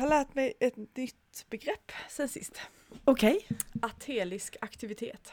[0.00, 2.60] Har lärt mig ett nytt begrepp sen sist.
[3.04, 3.46] Okej,
[3.82, 5.32] Atelisk aktivitet.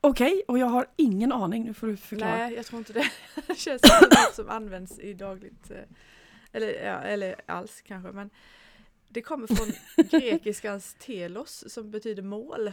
[0.00, 1.64] okej, och jag har ingen aning.
[1.64, 2.36] Nu får du förklara.
[2.36, 3.10] Nej, jag tror inte det.
[3.46, 5.76] Det känns som något som används i dagligt, eh,
[6.52, 8.12] eller, ja, eller alls kanske.
[8.12, 8.30] Men
[9.08, 9.72] det kommer från
[10.20, 12.72] grekiskans telos som betyder mål.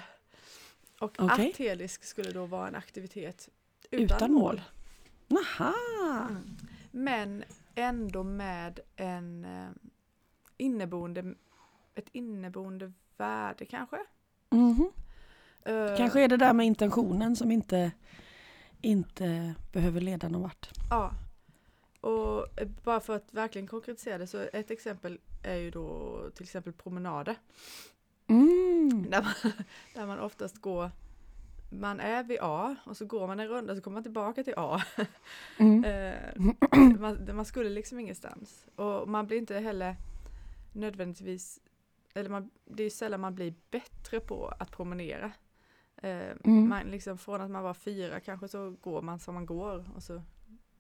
[1.00, 1.50] Och Okej.
[1.50, 3.50] atelisk skulle då vara en aktivitet
[3.92, 4.42] utan, Utan mål.
[4.56, 4.62] mål.
[5.28, 5.74] Naha!
[6.30, 6.58] Mm.
[6.92, 7.44] Men
[7.76, 9.70] ändå med en eh,
[10.60, 11.34] inneboende,
[11.96, 13.98] ett inneboende värde kanske.
[14.50, 14.92] Mhm.
[15.66, 17.92] Eh, Kanske är det där med intentionen som inte,
[18.82, 20.70] inte behöver leda någon vart.
[20.90, 21.12] Ja.
[22.02, 26.44] Och eh, bara för att verkligen konkretisera det så ett exempel är ju då till
[26.44, 27.36] exempel promenader.
[28.28, 29.10] Mm.
[29.10, 29.34] Där man,
[29.94, 30.92] där man oftast går,
[31.70, 34.54] man är vid A och så går man en runda så kommer man tillbaka till
[34.58, 34.82] A.
[35.58, 35.84] Mm.
[35.84, 36.44] Eh,
[37.00, 38.66] man, man skulle liksom ingenstans.
[38.76, 39.96] Och man blir inte heller
[40.80, 41.60] nödvändigtvis,
[42.14, 45.32] eller man, det är sällan man blir bättre på att promenera.
[45.96, 46.70] Eh, Mm.
[46.70, 49.86] man liksom, från att man var fyra kanske så går man som man går.
[49.96, 50.22] Och, så,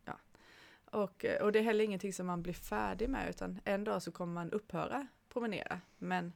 [0.06, 0.18] ja.
[0.86, 4.04] och, eh, och det är heller ingenting som man blir färdig med utan en dag
[4.04, 5.82] så kommer man upphöra promenera.
[5.98, 6.34] Men,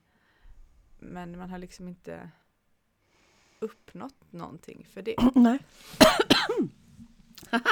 [1.00, 2.30] men man har liksom inte
[3.60, 5.16] uppnått någonting för det.
[5.36, 5.60] Nej.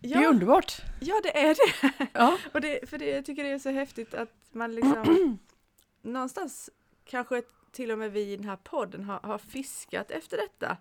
[0.00, 0.82] Det är Ja, underbart.
[1.00, 2.06] ja det är det.
[2.12, 2.38] Ja.
[2.54, 5.38] Och det, för det, jag tycker det är så häftigt att man liksom
[6.02, 6.70] någonstans
[7.04, 10.76] kanske till och med vi i den här podden har, har fiskat efter detta.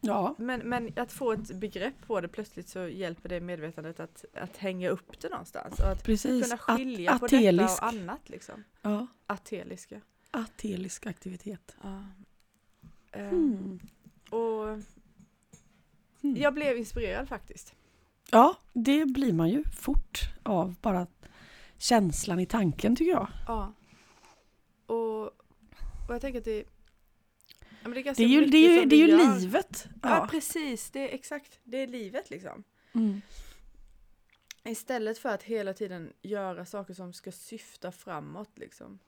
[0.00, 0.34] ja.
[0.38, 4.56] Men, men att få ett begrepp på det plötsligt så hjälper det medvetandet att, att
[4.56, 6.44] hänga upp det någonstans och att Precis.
[6.44, 8.64] kunna skilja At- på detta och annat liksom.
[8.82, 9.06] Ja.
[9.26, 10.00] Ateliska.
[10.30, 11.76] Atelisk aktivitet.
[11.82, 12.04] Ja.
[13.12, 13.80] Mm.
[14.30, 14.66] Och
[16.22, 16.36] Mm.
[16.42, 17.74] jag blev inspirerad faktiskt.
[18.30, 21.06] Ja, det blir man ju fort av bara
[21.78, 23.28] känslan i tanken tycker jag.
[23.46, 23.72] Ja.
[24.86, 25.22] Och,
[26.08, 26.64] och jag tänker att det,
[27.84, 29.88] ja, det är Det är ju, det är ju, det är ju livet.
[30.02, 30.08] Ja.
[30.08, 30.28] Ja.
[30.30, 32.64] precis, det är exakt, det är livet liksom.
[32.94, 33.20] Mm.
[34.64, 38.98] Istället för att hela tiden göra saker som ska syfta framåt liksom.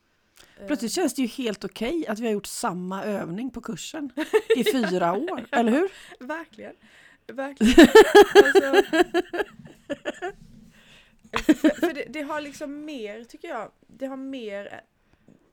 [0.58, 4.10] Eh, Plötsligt känns det ju helt okej att vi har gjort samma övning på kursen
[4.56, 5.92] i fyra år, eller hur?
[6.26, 6.74] Verkligen.
[7.26, 7.88] Verkligen.
[8.34, 8.82] alltså,
[11.46, 14.80] för för det, det har liksom mer, tycker jag, det har mer,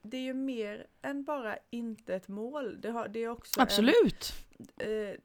[0.02, 2.82] det är ju mer än bara inte ett mål.
[2.82, 4.34] Det, har, det är också Absolut.
[4.78, 5.16] En, eh,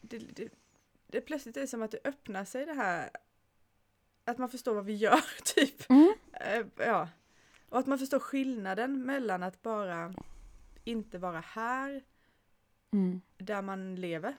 [0.00, 0.48] det, det,
[1.06, 3.10] det plötsligt är det som att det öppnar sig det här,
[4.24, 5.20] att man förstår vad vi gör,
[5.54, 5.90] typ.
[5.90, 6.14] Mm.
[6.32, 7.08] Eh, ja.
[7.68, 10.14] Och att man förstår skillnaden mellan att bara
[10.84, 12.04] inte vara här,
[12.92, 13.20] Mm.
[13.38, 14.36] där man lever,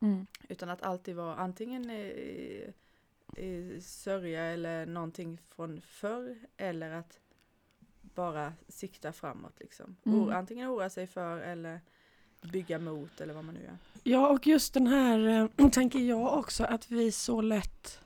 [0.00, 0.26] Mm.
[0.48, 2.72] utan att alltid vara antingen i,
[3.36, 7.20] i sörja eller någonting från förr, eller att
[8.14, 9.96] bara sikta framåt liksom.
[10.04, 10.20] Mm.
[10.20, 11.80] O, antingen oroa sig för eller
[12.42, 13.78] bygga mot eller vad man nu gör.
[14.02, 18.00] Ja, och just den här eh, tänker jag också att vi så lätt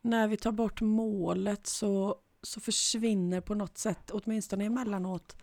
[0.00, 5.36] när vi tar bort målet så, så försvinner på något sätt, åtminstone emellanåt,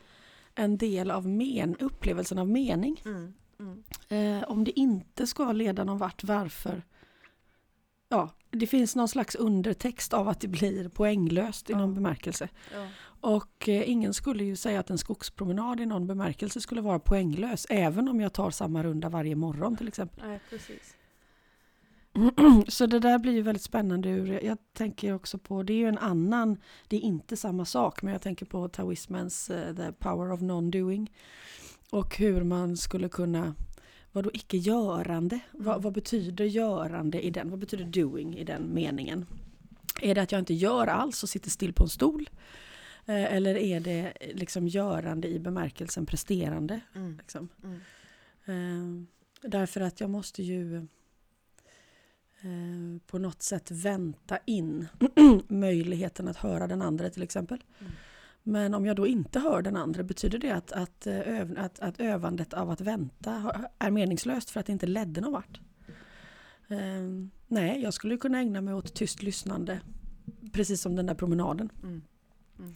[0.56, 3.02] en del av men, upplevelsen av mening.
[3.06, 3.34] Mm.
[3.60, 3.84] Mm.
[4.10, 6.84] Eh, om det inte ska leda någon vart, varför?
[8.10, 12.50] Ja, det finns någon slags undertext av att det blir poänglöst i någon bemärkelse.
[12.74, 12.88] Ja.
[13.22, 17.68] Och eh, ingen skulle ju säga att en skogspromenad i någon bemärkelse skulle vara poänglös,
[17.70, 20.28] även om jag tar samma runda varje morgon till exempel.
[20.28, 20.96] Nej, precis.
[22.68, 24.10] Så det där blir ju väldigt spännande.
[24.10, 26.58] Ur, jag tänker också på, det är ju en annan,
[26.88, 31.12] det är inte samma sak, men jag tänker på taoismens eh, The Power of Non-Doing.
[31.92, 33.56] Och hur man skulle kunna,
[34.12, 35.40] vad då icke-görande?
[35.52, 35.82] Vad, Mm.
[35.82, 37.50] vad betyder görande i den?
[37.50, 39.26] Vad betyder doing i den meningen?
[40.02, 42.30] Är det att jag inte gör alls och sitter still på en stol?
[43.06, 46.80] Eh, Eller är det eh, liksom görande i bemärkelsen presterande?
[46.96, 47.18] Mm.
[47.18, 47.50] Liksom?
[47.64, 47.80] Mm.
[48.46, 50.78] Eh, därför att jag måste ju
[52.42, 54.88] eh, på något sätt vänta in
[55.48, 57.64] möjligheten att höra den andra till exempel.
[57.80, 57.92] Mm.
[58.48, 61.80] Men om jag då inte hör den andra, betyder det att, att, eh, öv, att,
[61.80, 65.60] att övandet av att vänta är meningslöst för att det inte ledde någon vart?
[66.68, 66.78] Eh,
[67.48, 69.80] nej, jag skulle kunna ägna mig åt tyst lyssnande,
[70.52, 71.70] precis som den där promenaden.
[71.84, 72.02] Mm.
[72.60, 72.74] Mm.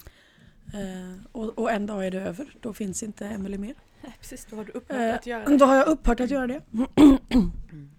[0.73, 3.75] Eh, och, och en dag är det över, då finns inte Emelie mer.
[4.01, 5.57] Nej, precis, då har du upphört Eh, att göra det.
[5.57, 6.61] Då har jag upphört att göra det.
[6.71, 7.89] Mm.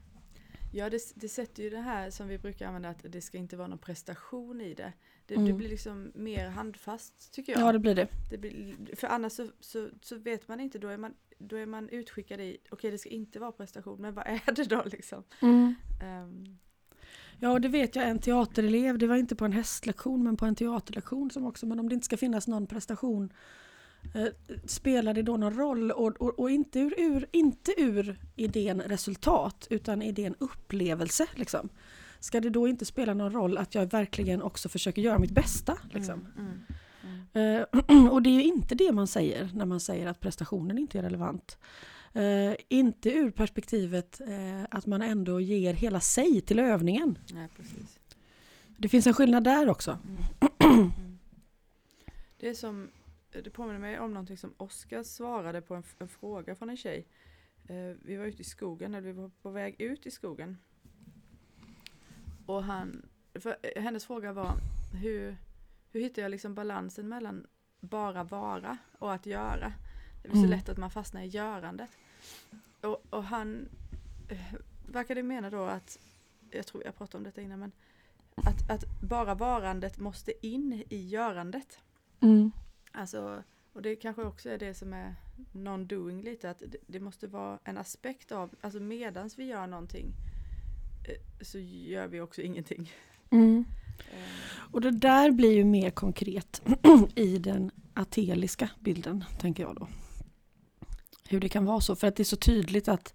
[0.72, 3.56] Ja, det, det sätter ju det här som vi brukar använda att det ska inte
[3.56, 4.93] vara någon prestation i det.
[5.31, 5.56] Det, det Mm.
[5.56, 7.61] blir liksom mer handfast tycker jag.
[7.61, 8.09] Ja, det blir det.
[8.31, 11.67] Det blir, för annars så, så, så vet man inte, då är man, då är
[11.67, 15.23] man utskickad i, okej det ska inte vara prestation, men vad är det då liksom?
[15.43, 15.75] Mm.
[16.03, 16.59] Ehm,
[17.43, 20.55] Ja, det vet jag en teaterelev, det var inte på en hästlektion men på en
[20.55, 23.32] teaterlektion som också, men om det inte ska finnas någon prestation
[24.15, 24.27] eh,
[24.67, 29.67] spelar det då någon roll och, och, och, inte, ur, ur, inte ur idén resultat
[29.71, 31.27] utan idén upplevelse.
[31.35, 31.69] Liksom.
[32.20, 35.78] Ska det då inte spela någon roll att jag verkligen också försöker göra mitt bästa?
[35.90, 36.26] Liksom?
[36.38, 36.61] Mm, mm,
[37.34, 37.67] mm.
[37.93, 40.99] Eh, och det är ju inte det man säger när man säger att prestationen inte
[40.99, 41.58] är relevant.
[42.17, 47.19] Uh, inte ur perspektivet uh, att man ändå ger hela sig till övningen.
[47.32, 47.99] Nej, precis.
[48.76, 49.99] Det finns en skillnad där också.
[50.61, 50.90] Mm.
[52.38, 52.88] Det är som,
[53.31, 57.06] det påminner mig om någonting som Oskar svarade på en, en fråga från en tjej.
[57.70, 60.56] Uh, vi var ute i skogen, eller vi var på väg ut i skogen.
[62.50, 63.02] Och han,
[63.35, 64.52] för hennes fråga var
[64.93, 65.37] hur,
[65.93, 67.47] hur hittar jag liksom balansen mellan
[67.81, 69.73] bara vara och att göra?
[70.23, 70.50] Det är så mm.
[70.50, 71.91] lätt att man fastnar i görandet.
[72.81, 73.69] Och, och han
[74.29, 74.55] eh,
[74.88, 75.99] verkade mena då att,
[76.50, 77.73] jag tror jag pratade om detta innan, men
[78.35, 81.79] att, att bara varandet måste in i görandet.
[82.20, 82.53] Mm.
[82.93, 83.43] Alltså,
[83.73, 85.14] och det kanske också är det som är
[85.53, 90.06] non-doing lite, att det, det, måste vara en aspekt av, alltså medans vi gör någonting
[90.06, 90.30] eh,
[91.41, 92.93] så gör vi också ingenting.
[93.31, 93.64] Mm.
[93.99, 94.17] Eh.
[94.73, 96.62] Och det där blir ju mer konkret
[97.14, 99.88] i den ateliska bilden, tänker jag då
[101.31, 101.97] hur det kan vara så.
[101.97, 103.14] För att det är så tydligt att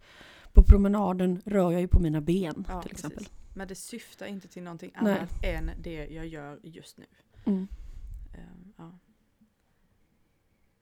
[0.54, 3.18] på promenaden rör jag ju på mina ben ja, till exempel.
[3.18, 3.34] Precis.
[3.56, 5.56] Men det syftar inte till någonting annat Nej.
[5.56, 7.06] än det jag gör just nu.
[7.46, 7.68] Mm.
[8.34, 8.92] Um, ja.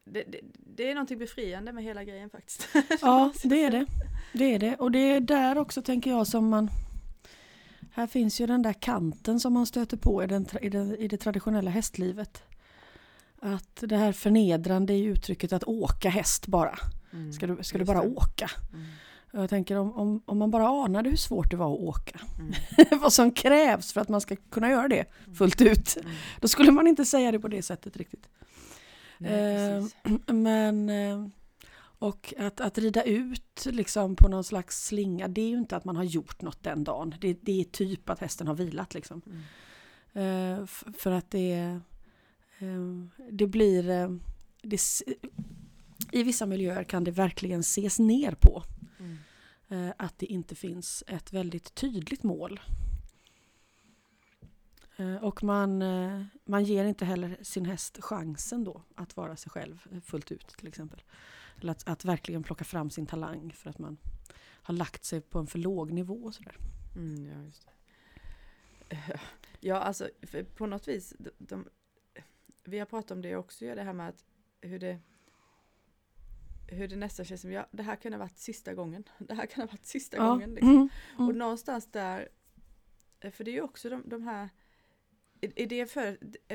[0.04, 0.40] det, det,
[0.76, 2.68] det, är någonting befriande med hela grejen faktiskt.
[3.02, 3.86] ja, det är det.
[4.34, 4.76] Det är det.
[4.76, 6.70] Och det är där också tänker jag som man
[7.96, 11.08] här finns ju den där kanten som man stöter på i, den, i, den, i
[11.08, 12.44] det traditionella hästlivet.
[13.42, 16.80] Att det här förnedrande i uttrycket att åka häst bara.
[17.14, 18.08] Mm, ska du, ska du bara det.
[18.08, 18.52] åka?
[18.74, 18.86] Mm.
[19.32, 22.20] Jag tänker om, om, om man bara anade hur svårt det var att åka.
[22.40, 23.00] Mm.
[23.02, 25.36] vad som krävs för att man ska kunna göra det mm.
[25.36, 25.98] fullt ut.
[25.98, 26.12] Mm.
[26.40, 28.30] Då skulle man inte säga det på det sättet riktigt.
[29.18, 29.86] Nej, eh,
[30.34, 31.28] men eh,
[32.00, 35.86] och att, att rida ut liksom på någon slags slinga, det är ju inte att
[35.86, 37.16] man har gjort något den dagen.
[37.22, 39.22] Det, det är typ att hästen har vilat liksom.
[39.26, 39.42] Mm.
[40.14, 40.66] Eh,
[40.98, 41.80] för att det,
[42.60, 42.80] eh,
[43.32, 44.10] det blir eh,
[44.62, 44.80] det,
[46.12, 48.64] i vissa miljöer kan det verkligen ses ner på.
[49.00, 49.18] Mm.
[49.98, 52.60] Att det inte finns ett väldigt tydligt mål.
[55.22, 55.84] Och man,
[56.46, 60.68] man ger inte heller sin häst chansen då att vara sig själv fullt ut till
[60.68, 61.02] exempel.
[61.62, 63.98] Eller att, att verkligen plocka fram sin talang för att man
[64.40, 66.24] har lagt sig på en för låg nivå.
[66.24, 66.58] Och sådär.
[66.96, 69.20] Mm, ja, just det.
[69.60, 70.10] ja, alltså
[70.56, 71.70] på något vis, de, de,
[72.64, 74.26] vi har pratat om det också, det här med att
[74.62, 75.00] hur det
[76.68, 79.04] hur det nästan känns som, ja det här kan ha varit sista gången.
[79.18, 80.28] Det här kan ha varit sista ja.
[80.28, 80.50] gången.
[80.50, 80.70] Liksom.
[80.70, 80.90] Mm.
[81.16, 81.28] Mm.
[81.28, 82.30] Och någonstans där,
[83.20, 84.50] eh, för det är ju också de, de här,
[85.42, 85.88] i, det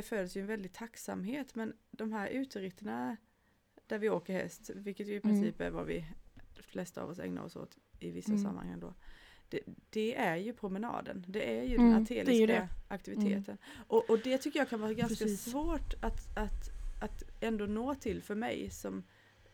[0.03, 3.17] föds ju en väldig tacksamhet, men de här uteritterna
[3.89, 5.23] där vi åker häst, vilket ju i mm.
[5.23, 6.05] princip är vad vi,
[6.61, 8.43] flesta av oss ägnar oss åt i vissa mm.
[8.43, 8.95] sammanhang då.
[9.49, 13.45] Det, det, är ju promenaden, det är ju mm, den ateliska aktiviteten.
[13.45, 13.85] Mm.
[13.87, 15.51] Och, och, det tycker jag kan vara ganska Precis.
[15.51, 16.71] svårt att, att,
[17.01, 19.03] att ändå nå till för mig som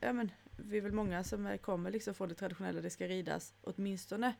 [0.00, 3.54] ja, men, vi är väl många som kommer liksom från det traditionella, det ska ridas
[3.62, 4.34] åtminstone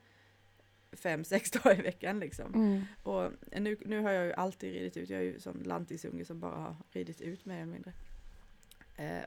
[0.92, 2.54] fem, sex dagar i veckan liksom.
[2.54, 2.82] Mm.
[3.02, 3.30] Och
[3.60, 6.56] nu, nu har jag ju alltid ridit ut, jag är ju sån lantisunge som bara
[6.56, 7.92] har ridit ut mer eller mindre.
[8.96, 9.24] Eh,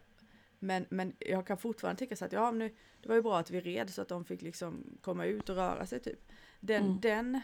[0.59, 3.51] men, men jag kan fortfarande tänka så att ja, nu, det var ju bra att
[3.51, 6.31] vi red så att de fick liksom komma ut och röra sig typ.
[6.59, 6.99] Den, mm.
[7.01, 7.41] den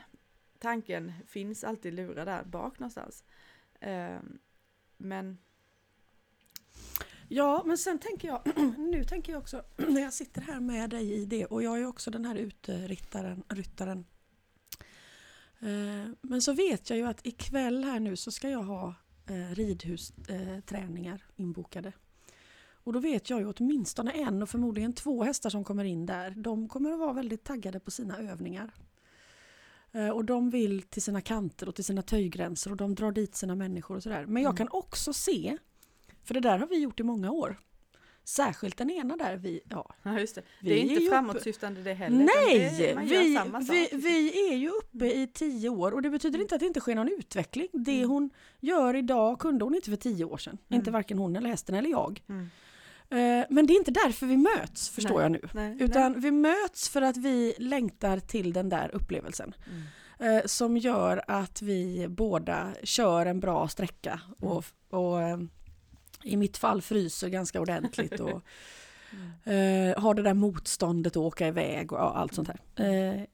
[0.60, 3.24] tanken finns alltid lurad där bak någonstans.
[3.80, 4.20] Eh,
[4.98, 5.38] men
[7.28, 8.42] Ja, men sen tänker jag,
[8.78, 11.86] nu tänker jag också, när jag sitter här med dig i det och jag är
[11.86, 14.06] också den här uterittaren, ryttaren.
[15.60, 18.96] Eh, men så vet jag ju att ikväll här nu så ska jag ha
[19.30, 21.92] eh, ridhusträningar eh, inbokade.
[22.84, 26.32] Och då vet jag ju åtminstone en och förmodligen två hästar som kommer in där.
[26.32, 28.74] De kommer att vara väldigt taggade på sina övningar.
[30.14, 33.56] Och de vill till sina kanter och till sina töjgränser och de drar dit sina
[33.56, 34.26] människor och sådär.
[34.26, 34.58] Men jag mm.
[34.58, 35.58] kan också se
[36.24, 37.58] för det där har vi gjort i många år.
[38.26, 39.96] Särskilt den ena där vi, ja.
[40.04, 40.42] ja just det.
[40.62, 42.18] det är inte är framåtsyftande det heller.
[42.18, 42.76] Nej!
[42.78, 46.60] Det, vi, vi, vi, är ju uppe i tio år och det betyder inte att
[46.60, 47.68] det inte sker någon utveckling.
[47.72, 48.10] Det mm.
[48.10, 50.58] hon gör idag kunde hon inte för tio år sedan.
[50.70, 50.80] Mm.
[50.80, 52.24] Inte varken hon eller hästen eller jag.
[52.30, 52.50] Mm.
[53.14, 55.42] Eh, men det är inte därför vi möts, förstår nej, jag nu.
[55.54, 56.22] Nej, Utan nej.
[56.22, 59.56] vi möts för att vi längtar till den där upplevelsen.
[59.70, 60.38] Mm.
[60.38, 64.52] Eh, som gör att vi båda kör en bra sträcka och,
[64.92, 65.04] mm.
[65.04, 65.40] och eh,
[66.24, 68.42] i mitt fall fryser ganska ordentligt och
[69.44, 72.60] Eh, har det där motståndet att åka iväg och allt sånt här.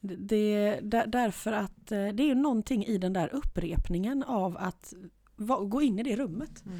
[0.01, 4.93] Det, där, därför att det är någonting i den där upprepningen av att
[5.69, 6.65] gå in i det rummet.
[6.65, 6.79] Mm.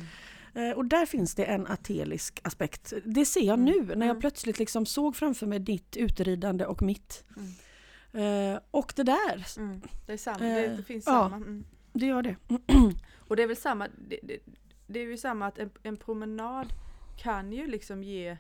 [0.60, 2.94] Eh, och där finns det en atelisk aspekt.
[3.06, 3.66] Det ser jag Mm.
[3.66, 4.20] nu när jag Mm.
[4.22, 7.24] plötsligt liksom såg framför mig ditt uteridande och mitt.
[7.38, 8.54] Mm.
[8.54, 9.82] Eh, och det där, Mm.
[10.06, 11.12] Det är samma, Eh, det, det finns ja.
[11.12, 11.36] samma.
[11.36, 11.66] Mm.
[11.94, 12.36] det gör det.
[13.28, 14.39] Och det är väl samma, det, det,
[14.88, 16.74] det är ju samma att en, en promenad
[17.18, 18.38] kan ju liksom ge,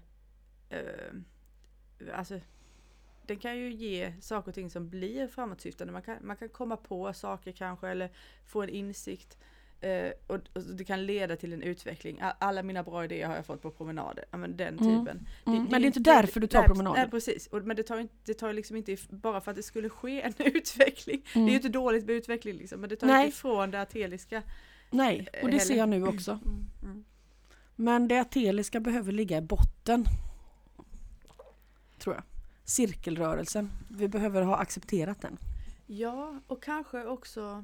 [0.69, 1.13] eh,
[2.13, 2.39] alltså
[3.27, 5.93] den kan ju ge saker och ting som blir framåtsyftande.
[5.93, 8.11] Man kan, man kan komma på saker kanske eller
[8.45, 9.37] få en insikt.
[9.81, 12.19] Eh, och, och det kan leda till en utveckling.
[12.39, 14.25] Alla mina bra idéer har jag fått på promenader.
[14.31, 14.99] Ja, men den Mm.
[15.05, 15.27] typen.
[15.45, 15.63] Mm.
[15.63, 17.01] Men det är inte därför du tar promenader.
[17.01, 19.63] Nej precis, och, men det tar, inte, det tar liksom inte, bara för att det
[19.63, 21.21] skulle ske en utveckling.
[21.33, 21.49] Det är Mm.
[21.49, 23.25] ju inte dåligt med utveckling liksom, men det tar Nej.
[23.25, 24.43] inte ifrån det ateliska.
[24.91, 26.31] Nej, och det ser jag nu också.
[26.31, 27.03] Mm, mm.
[27.75, 30.05] Men det ateliska behöver ligga i botten.
[31.99, 32.23] Tror jag.
[32.63, 33.71] Cirkelrörelsen.
[33.89, 35.37] Vi behöver ha accepterat den.
[35.85, 37.63] Ja, och kanske också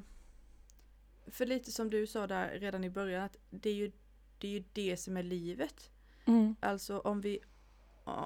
[1.26, 3.92] för lite som du sa där redan i början att det är ju
[4.38, 5.90] det, är ju det som är livet.
[6.24, 6.56] Mm.
[6.60, 7.38] Alltså om vi,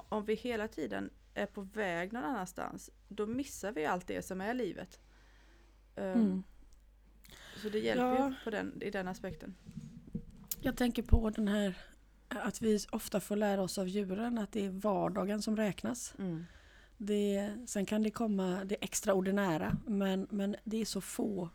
[0.09, 4.41] om vi hela tiden är på väg någon annanstans då missar vi allt det som
[4.41, 5.01] är livet.
[5.97, 6.43] Um, Mm.
[7.63, 8.29] Så det hjälper Ja.
[8.29, 9.55] ju på den, i den aspekten.
[10.61, 11.79] Jag tänker på den här
[12.29, 16.15] att vi ofta får lära oss av djuren att det är vardagen som räknas.
[16.19, 16.45] Mm.
[16.97, 21.51] Det, sen kan det komma det extraordinära men, men det är så få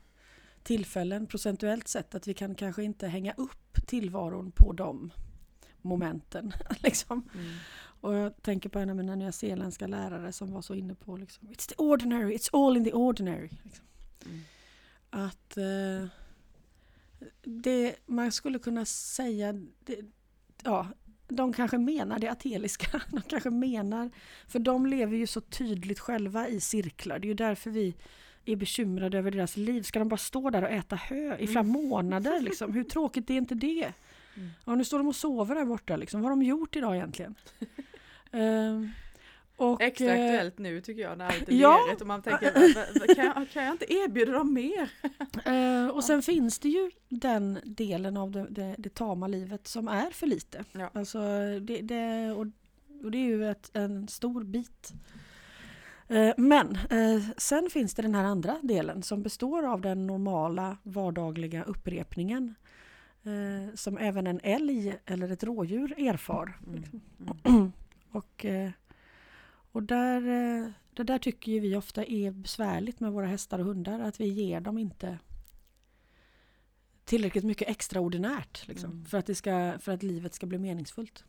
[0.66, 5.12] tillfällen procentuellt sett att vi kan kanske inte hänga upp tillvaron på de
[5.82, 6.54] momenten.
[6.84, 7.30] liksom.
[7.34, 7.56] Mm.
[8.02, 11.48] Och jag tänker på en av mina nyzeeländska lärare som var så inne på liksom,
[11.48, 13.50] It's the ordinary, it's all in the ordinary.
[13.64, 13.86] Liksom.
[14.26, 14.42] Mm.
[15.10, 16.08] Att eh,
[17.42, 20.00] det, man skulle kunna säga, det,
[20.64, 20.88] ja,
[21.28, 23.02] de kanske menar det ateliska.
[23.12, 24.12] De kanske menar,
[24.48, 27.20] för de lever ju så tydligt själva i cirklar.
[27.20, 27.96] Det är ju därför vi
[28.46, 29.82] är bekymrade över deras liv.
[29.84, 32.42] Ska de bara stå där och äta hö i flera månader?
[32.42, 32.74] Liksom?
[32.74, 33.94] Hur tråkigt är inte det?
[34.38, 34.50] Mm.
[34.66, 35.96] Ja, nu står de och sover där borta.
[35.96, 36.22] Liksom.
[36.22, 37.36] Vad har de gjort idag egentligen?
[38.32, 38.90] Ehm,
[39.58, 41.86] och, Extra eh, aktuellt nu tycker jag när allt är ja.
[41.88, 44.90] lerigt och man tänker "Va- va- kan jag, kan jag inte erbjuda dem mer?
[45.46, 49.88] Eh, och sen finns det ju den delen av det, det, det tama livet som
[49.88, 50.66] är för lite.
[50.72, 50.90] Ja.
[50.94, 51.20] Alltså
[51.62, 52.46] det, det, och,
[53.04, 54.94] och det är ju ett, en stor bit.
[56.08, 60.78] Eh, men eh, sen finns det den här andra delen som består av den normala
[60.84, 62.56] vardagliga upprepningen.
[63.24, 66.60] Eh, som även en älg eller ett rådjur erfar.
[66.68, 66.84] Mm.
[67.44, 67.72] Mm.
[68.12, 68.72] Och, eh,
[69.72, 70.22] och där,
[70.94, 74.00] det där tycker ju vi ofta är besvärligt med våra hästar och hundar.
[74.00, 75.20] Att vi ger dem inte
[77.06, 79.06] tillräckligt mycket extraordinärt liksom, Mm.
[79.06, 81.24] för, att det ska, för att livet ska bli meningsfullt.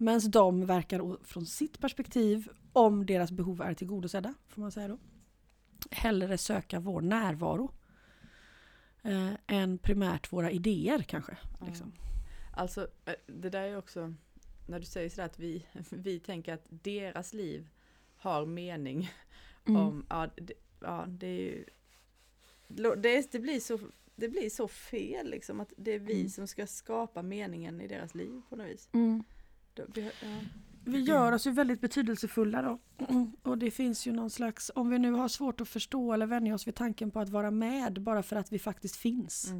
[0.00, 4.98] Medan de verkar från sitt perspektiv, om deras behov är tillgodosedda, får man säga då,
[5.90, 7.74] hellre söka vår närvaro
[9.02, 11.36] eh, än primärt våra idéer kanske.
[11.66, 11.92] Liksom.
[12.52, 14.14] Alltså eh, det där är också
[14.68, 17.68] när du säger sådär att vi, vi tänker att deras liv
[18.16, 19.10] har mening.
[19.66, 19.80] Mm.
[19.80, 21.64] Om, ja, det, ja, det är ju
[22.68, 23.78] det, det, blir så,
[24.16, 26.28] det blir så fel liksom att det är vi Mm.
[26.28, 28.88] som ska skapa meningen i deras liv på något vis.
[28.92, 29.24] Mm.
[29.94, 30.28] Vi, ja.
[30.84, 32.78] Vi gör oss ju väldigt betydelsefulla då.
[33.42, 36.54] Och det finns ju någon slags, om vi nu har svårt att förstå eller vänja
[36.54, 39.52] oss vid tanken på att vara med bara för att vi faktiskt finns.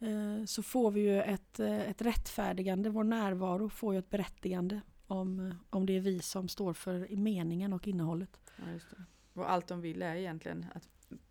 [0.00, 0.40] Mm.
[0.40, 4.80] eh, Så får vi ju ett, eh, ett rättfärdigande, vår närvaro får ju ett berättigande
[5.06, 8.40] om, eh, om det är vi som står för meningen och innehållet.
[8.56, 9.04] Ja.
[9.34, 10.88] Och allt de vill är egentligen att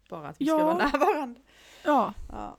[0.09, 0.57] bara att vi Ja.
[0.57, 1.39] ska vara närvarande.
[1.85, 2.57] Ja, Ja.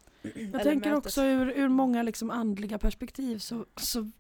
[0.53, 4.11] jag tänker också ur, ur många liksom andliga perspektiv så, så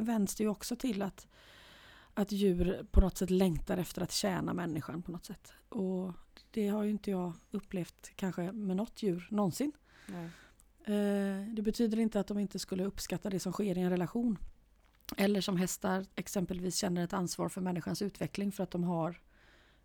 [0.00, 1.26] vänds det ju också till att,
[2.14, 5.52] att djur på något sätt längtar efter att tjäna människan på något sätt.
[5.68, 6.12] Och
[6.50, 9.72] det har ju inte jag upplevt kanske med något djur någonsin.
[10.06, 10.30] Nej.
[10.84, 14.38] Eh, Det betyder inte att de inte skulle uppskatta det som sker i en relation.
[15.16, 19.20] Eller som hästar exempelvis känner ett ansvar för människans utveckling för att de har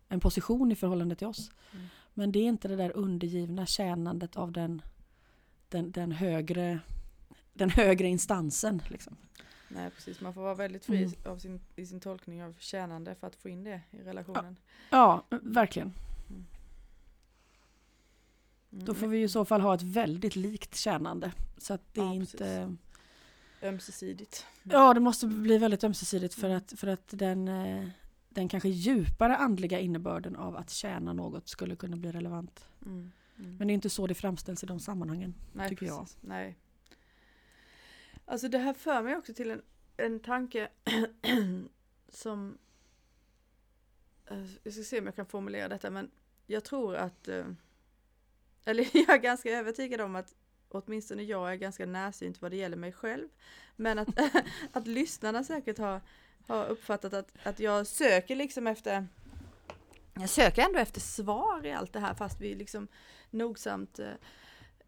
[0.08, 1.50] en position i förhållande till oss.
[1.72, 1.86] Mm.
[2.14, 4.82] Men det är inte det där undergivna tjänandet av den,
[5.68, 6.80] den, den, högre,
[7.52, 8.82] den högre instansen.
[8.88, 9.16] Liksom.
[9.72, 11.14] Nej precis, man får vara väldigt fri Mm.
[11.24, 14.56] av sin, i sin tolkning av tjänande för att få in det i relationen.
[14.90, 15.92] Ja, verkligen.
[16.30, 16.44] Mm.
[18.70, 21.32] Då får vi i så fall ha ett väldigt likt tjänande.
[21.58, 22.34] Så att det Ja, precis.
[22.34, 22.76] inte...
[23.62, 24.46] Ömsesidigt.
[24.62, 27.88] Ja, det måste bli väldigt ömsesidigt för att, för att den, eh,
[28.28, 32.68] den kanske djupare andliga innebörden av att tjäna något skulle kunna bli relevant.
[32.86, 33.12] Mm.
[33.38, 33.56] Mm.
[33.56, 35.34] Men det är inte så det framställs i de sammanhangen.
[35.52, 36.00] Nej, tycker jag.
[36.00, 36.18] precis.
[36.20, 36.56] Nej.
[38.30, 39.62] Alltså det här för mig också till en,
[39.96, 40.68] en tanke
[42.08, 42.58] som
[44.26, 46.10] eh, jag ska se om jag kan formulera detta men
[46.46, 47.44] jag tror att eh,
[48.64, 50.34] eller jag är ganska övertygad om att
[50.68, 53.28] åtminstone jag är ganska närsynt vad det gäller mig själv.
[53.76, 54.08] Men att,
[54.72, 56.00] att lyssnarna säkert har,
[56.46, 59.06] har uppfattat att, att jag söker liksom efter
[60.14, 62.88] jag söker ändå efter svar i allt det här fast vi liksom
[63.30, 64.00] nogsamt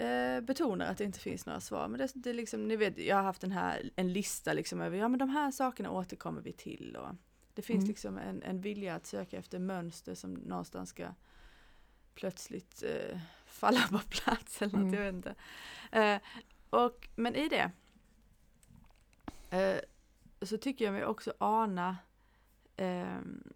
[0.02, 1.88] eh, betonar att det inte finns några svar.
[1.88, 4.98] Men det, det liksom, ni vet, jag har haft den här, en lista liksom över,
[4.98, 7.14] ja men de här sakerna återkommer vi till och
[7.54, 7.88] det finns mm.
[7.88, 11.08] liksom en, en vilja att söka efter mönster som någonstans ska
[12.14, 14.94] plötsligt eh, falla på plats eller något, mm.
[14.94, 15.34] jag vet inte.
[15.92, 16.18] Eh,
[16.70, 17.70] och, men i det
[19.50, 19.80] eh,
[20.42, 21.96] så tycker jag mig också ana
[22.76, 23.52] ehm,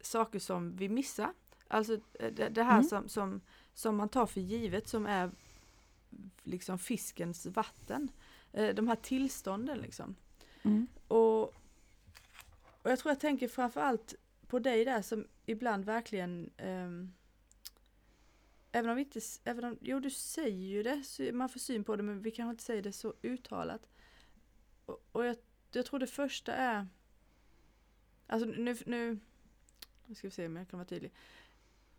[0.00, 1.34] saker som vi missar.
[1.70, 2.88] Alltså eh, det, det här mm.
[2.88, 3.40] som, som,
[3.74, 5.30] som man tar för givet som är
[6.42, 8.10] liksom fiskens vatten.
[8.52, 10.14] Eh, de här tillstånden liksom.
[10.62, 10.86] Mm.
[11.08, 11.42] Och,
[12.82, 14.14] och jag tror jag tänker framförallt
[14.46, 17.12] på dig där som ibland verkligen um,
[18.72, 21.96] Även om vi inte, även om, jo du säger ju det, man får syn på
[21.96, 23.88] det men vi kanske inte säger det så uttalat.
[24.86, 25.36] Och, och jag,
[25.72, 26.86] jag tror det första är
[28.26, 29.18] Alltså nu, nu,
[30.06, 31.12] nu ska vi se om jag kan vara tydlig.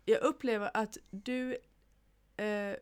[0.04, 1.56] Jag upplever att du
[2.36, 2.74] eh,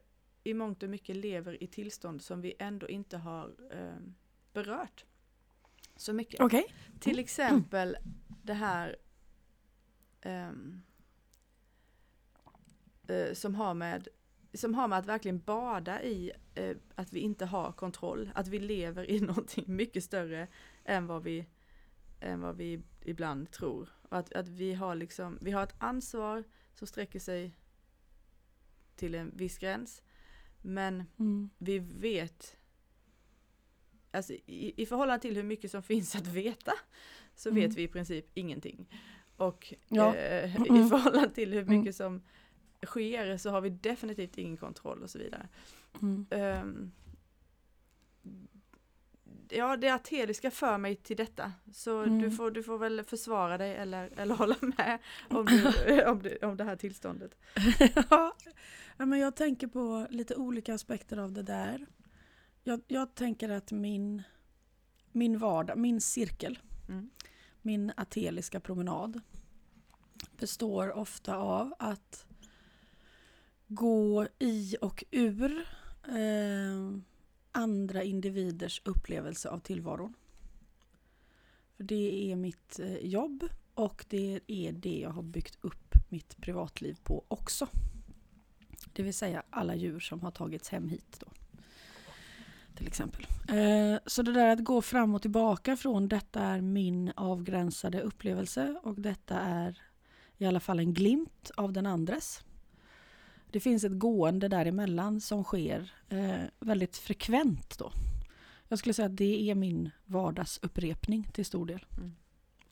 [0.44, 3.96] i mångt och mycket lever i tillstånd som vi ändå inte har eh,
[4.52, 5.04] berört
[5.96, 6.40] så mycket.
[6.40, 6.64] Okay.
[7.00, 7.96] Till exempel
[8.42, 8.96] det här
[10.24, 10.82] um,
[13.10, 14.08] uh, som, har med,
[14.54, 18.58] som har med att verkligen bada i uh, att vi inte har kontroll, att vi
[18.58, 20.48] lever i någonting mycket större
[20.84, 21.46] än vad vi,
[22.20, 23.88] än vad vi ibland tror.
[24.02, 26.44] Och att, att vi, har liksom, vi har ett ansvar
[26.80, 27.56] som sträcker sig
[28.96, 30.02] till en viss gräns.
[30.62, 31.50] Men mm.
[31.58, 32.56] vi vet,
[34.10, 36.72] alltså i, i förhållande till hur mycket som finns att veta,
[37.34, 37.62] så mm.
[37.62, 38.88] vet vi i princip ingenting.
[39.36, 40.14] Och ja.
[40.14, 40.88] eh, i mm.
[40.88, 42.22] förhållande till hur mycket som
[42.86, 45.48] sker så har vi definitivt ingen kontroll och så vidare.
[46.02, 46.26] Mm.
[46.30, 46.92] Um,
[49.52, 51.52] ja, det ateliska för mig till detta.
[51.72, 52.18] Så mm.
[52.18, 56.42] du, får, du får väl försvara dig eller, eller hålla med om, du, om, det,
[56.42, 57.38] om det här tillståndet.
[58.10, 58.36] ja,
[58.96, 61.86] men jag tänker på lite olika aspekter av det där.
[62.64, 64.22] Jag, jag tänker att min,
[65.12, 66.58] min vardag, min cirkel,
[66.88, 67.10] mm.
[67.62, 69.20] min ateliska promenad
[70.38, 72.26] består ofta av att
[73.66, 75.66] gå i och ur
[76.08, 77.00] eh,
[77.52, 80.14] andra individers upplevelse av tillvaron.
[81.76, 86.36] För det är mitt eh, jobb och det är det jag har byggt upp mitt
[86.36, 87.68] privatliv på också.
[88.92, 91.26] Det vill säga alla djur som har tagits hem hit då.
[92.76, 93.26] Till exempel.
[93.48, 98.80] Eh, så det där att gå fram och tillbaka från detta är min avgränsade upplevelse
[98.82, 99.78] och detta är
[100.38, 102.44] i alla fall en glimt av den andres.
[103.52, 107.92] Det finns ett gående däremellan som sker eh, väldigt frekvent då.
[108.68, 111.86] Jag skulle säga att det är min vardagsupprepning till stor del.
[111.96, 112.12] Mm.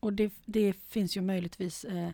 [0.01, 2.11] Och det, det, finns ju möjligtvis eh,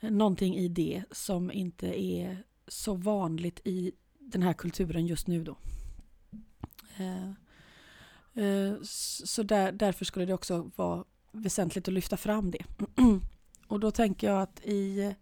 [0.00, 5.56] någonting i det som inte är så vanligt i den här kulturen just nu då.
[6.96, 7.28] Eh,
[8.44, 8.74] eh,
[9.24, 12.64] så där, därför skulle det också vara väsentligt att lyfta fram det.
[13.66, 15.14] Och då tänker jag att i,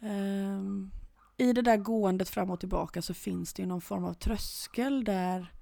[0.00, 0.62] eh,
[1.36, 5.04] i det där gåendet fram och tillbaka så finns det ju någon form av tröskel
[5.04, 5.52] där,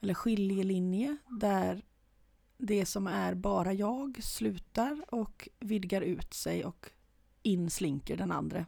[0.00, 1.82] eller skiljelinje, där
[2.58, 6.86] det som är bara jag slutar och vidgar ut sig och
[7.42, 8.66] in slinker den andra.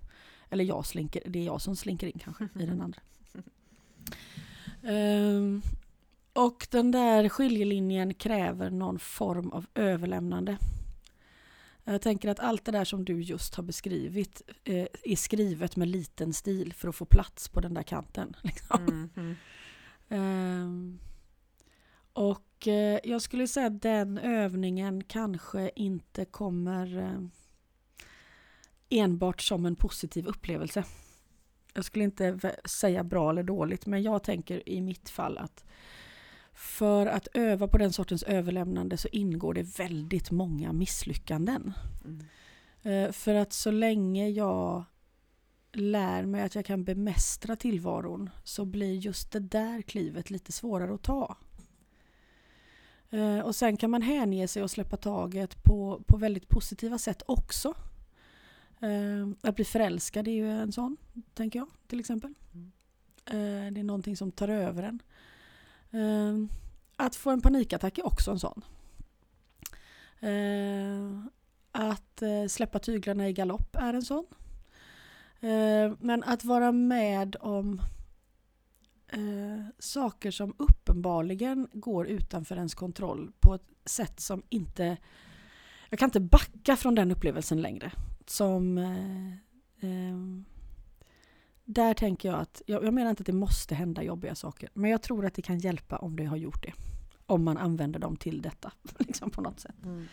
[0.51, 3.01] Eller jag slinker, det är jag som slinker in kanske i den andra.
[4.83, 5.63] Um,
[6.33, 10.59] och den där skiljelinjen kräver någon form av överlämnande.
[11.85, 15.89] Jag tänker att allt det där som du just har beskrivit eh, är skrivet med
[15.89, 18.37] liten stil för att få plats på den där kanten.
[18.43, 18.87] Liksom.
[18.87, 19.37] Mm, mm.
[20.09, 20.99] Um,
[22.13, 27.21] och eh, jag skulle säga att den övningen kanske inte kommer eh,
[28.89, 30.85] enbart som en positiv upplevelse.
[31.75, 35.64] Jag skulle inte säga bra eller dåligt, men jag tänker i mitt fall att
[36.55, 41.73] för att öva på den sortens överlämnande så ingår det väldigt många misslyckanden.
[42.05, 42.25] Mm.
[42.83, 44.85] Eh, för att så länge jag
[45.73, 50.95] lär mig att jag kan bemästra tillvaron så blir just det där klivet lite svårare
[50.95, 51.37] att ta.
[53.11, 57.23] Eh, och sen kan man hänge sig och släppa taget på, på väldigt positiva sätt
[57.27, 57.75] också.
[58.81, 60.97] Eh, att bli förälskad är ju en sån,
[61.35, 62.35] tänker jag, till exempel.
[62.55, 62.73] Mm.
[63.75, 65.03] Det är någonting som tar över en.
[65.95, 66.49] Ehm,
[66.97, 68.65] att få en panikattack är också en sån.
[70.21, 71.27] Eh,
[71.73, 74.27] att eh, släppa tyglarna i galopp är en sån.
[75.41, 77.81] Eh, men att vara med om
[79.09, 84.97] eh, saker som uppenbarligen går utanför ens kontroll på ett sätt som inte...
[85.91, 87.93] Jag kan inte backa från den upplevelsen längre.
[88.27, 88.79] Som...
[88.79, 89.33] Eh,
[89.89, 90.45] ehm,
[91.65, 94.91] där tänker jag att, jag, jag menar inte att det måste hända jobbiga saker, men
[94.91, 96.73] jag tror att det kan hjälpa om det har gjort det.
[97.27, 99.85] Om man använder dem till detta, liksom på något sätt.
[99.85, 100.09] Mm, mm.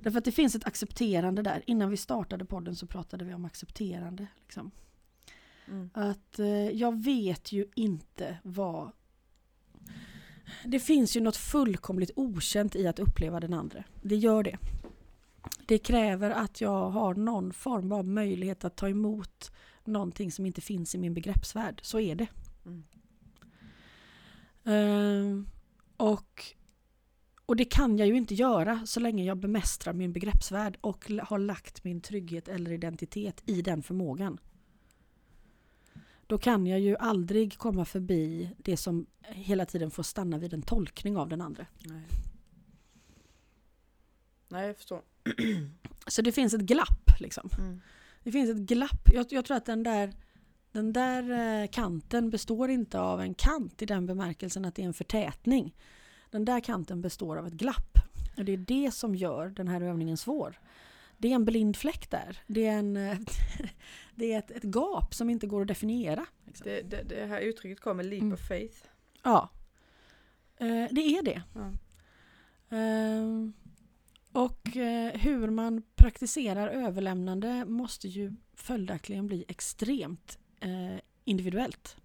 [0.00, 1.62] Därför att det finns ett accepterande där.
[1.66, 4.26] Innan vi startade podden så pratade vi om accepterande.
[4.42, 4.70] Liksom.
[5.68, 5.90] Mm.
[5.94, 8.90] Att eh, jag vet ju inte vad...
[10.64, 13.84] Det finns ju något fullkomligt okänt i att uppleva den andra.
[14.02, 14.58] Det gör det.
[15.66, 19.50] Det kräver att jag har någon form av möjlighet att ta emot
[19.86, 21.80] någonting som inte finns i min begreppsvärld.
[21.82, 22.26] Så är det.
[22.66, 22.84] Mm.
[24.64, 25.46] Ehm,
[25.96, 26.44] och,
[27.46, 31.38] och det kan jag ju inte göra så länge jag bemästrar min begreppsvärld och har
[31.38, 34.38] lagt min trygghet eller identitet i den förmågan.
[36.26, 40.62] Då kan jag ju aldrig komma förbi det som hela tiden får stanna vid en
[40.62, 41.66] tolkning av den andra.
[41.78, 42.04] Nej.
[44.48, 45.02] Nej, jag förstår.
[46.06, 47.50] Så det finns ett glapp liksom.
[47.58, 47.80] Mm.
[48.24, 49.08] Det finns ett glapp.
[49.12, 50.12] Jag, jag tror att den där,
[50.72, 51.30] den där
[51.62, 55.74] eh, kanten består inte av en kant i den bemärkelsen att det är en förtätning.
[56.30, 57.98] Den där kanten består av ett glapp.
[58.36, 60.60] Och det är det som gör den här övningen svår.
[61.18, 62.38] Det är en blind fläck där.
[62.46, 63.18] Det är, en, eh,
[64.14, 66.26] det är ett, ett gap som inte går att definiera.
[66.46, 66.64] Liksom.
[66.64, 68.32] Det, det, det här uttrycket kommer, leap Mm.
[68.34, 68.78] of faith.
[69.22, 69.50] Ja,
[70.56, 71.42] Eh, det är det.
[71.54, 71.72] Ja.
[72.76, 73.52] Ehm,
[74.34, 81.96] och eh, hur man praktiserar överlämnande måste ju följaktligen bli extremt eh, individuellt.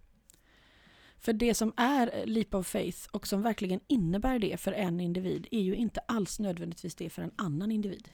[1.18, 5.48] För det som är leap of faith och som verkligen innebär det för en individ
[5.52, 8.10] är ju inte alls nödvändigtvis det för en annan individ.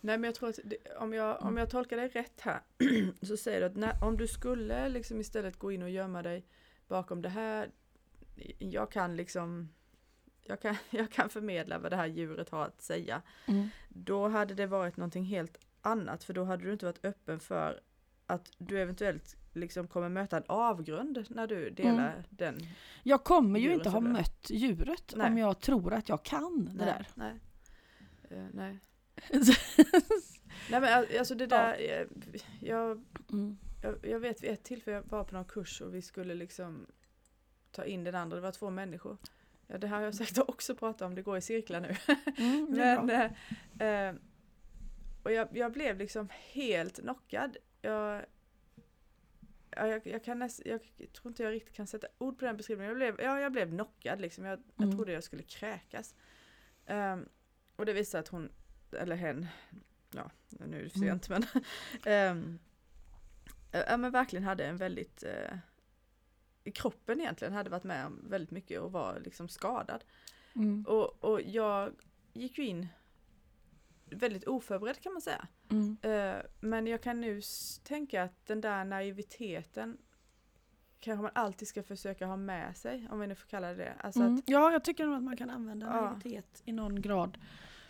[0.00, 1.48] Nej men jag tror att det, om, jag, Mm.
[1.48, 2.60] om jag tolkar dig rätt här
[3.22, 6.46] så säger du att när, om du skulle liksom istället gå in och gömma dig
[6.88, 7.70] bakom det här,
[8.58, 9.68] jag kan liksom
[10.48, 13.22] jag kan, jag kan förmedla vad det här djuret har att säga.
[13.88, 17.80] Då hade det varit någonting helt annat för då hade du inte varit öppen för
[18.26, 22.22] att du eventuellt liksom kommer möta en avgrund när du delar Mm.
[22.30, 22.58] den.
[23.02, 24.08] Jag kommer ju inte ha eller?
[24.10, 25.26] mött djuret Nej.
[25.30, 27.08] om jag tror att jag kan det Nej, där.
[27.14, 27.34] nej.
[28.30, 28.78] Eh, nej.
[30.70, 32.06] nej men al- alltså det där, eh,
[32.60, 33.58] jag, Mm.
[33.82, 36.86] jag, jag vet vid ett tillfälle jag var på någon kurs och vi skulle liksom
[37.70, 39.16] ta in den andra, det var två människor.
[39.66, 41.96] Ja, det här har jag säkert också pratat om, det går i cirklar nu.
[42.38, 42.66] Mm,
[43.06, 43.10] Men,
[43.80, 44.14] eh, eh,
[45.22, 47.56] och jag, jag blev liksom helt knockad.
[47.82, 48.24] Jag,
[49.70, 50.80] ja, jag, jag, kan näst, jag
[51.12, 52.88] tror inte jag riktigt kan sätta ord på den beskrivningen.
[52.88, 54.44] Jag blev, ja, jag blev knockad liksom.
[54.44, 54.96] Jag, jag Mm.
[54.96, 56.14] trodde jag skulle kräkas.
[56.86, 57.28] Ehm,
[57.76, 58.52] och det visade att hon,
[58.92, 59.46] eller hen,
[60.10, 61.08] ja nu är det för Mm.
[61.20, 61.62] sent men,
[62.12, 62.58] ehm,
[63.72, 65.56] ja men verkligen hade en väldigt, eh,
[66.66, 70.04] i kroppen egentligen hade varit med om väldigt mycket och var liksom skadad.
[70.54, 70.84] Mm.
[70.88, 71.92] Och, och jag
[72.32, 72.86] gick ju in
[74.10, 75.46] väldigt oförberedd kan man säga.
[75.70, 75.96] Mm.
[76.02, 77.40] Eh, men jag kan nu
[77.84, 79.98] tänka att den där naiviteten
[81.00, 83.94] kanske man alltid ska försöka ha med sig, om vi nu får kalla det det.
[83.98, 84.34] Alltså Mm.
[84.34, 86.00] att, Ja, jag tycker nog att man kan använda Ja.
[86.00, 87.38] naivitet i någon grad.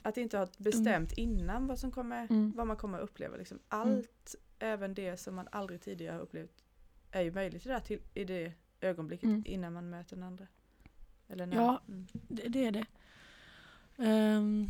[0.03, 2.53] att inte ha bestämt innan vad, som kommer, Mm.
[2.57, 3.37] vad man kommer att uppleva.
[3.37, 3.59] Liksom.
[3.69, 6.65] Allt, även det som man aldrig tidigare har upplevt,
[7.11, 8.53] är ju möjligt i det, till, i det
[8.87, 9.43] ögonblicket Mm.
[9.47, 10.47] innan man möter den andra.
[11.29, 11.81] Eller när, Ja.
[11.89, 12.07] Mm.
[12.29, 12.85] Det, det är det.
[13.99, 14.67] Ehm,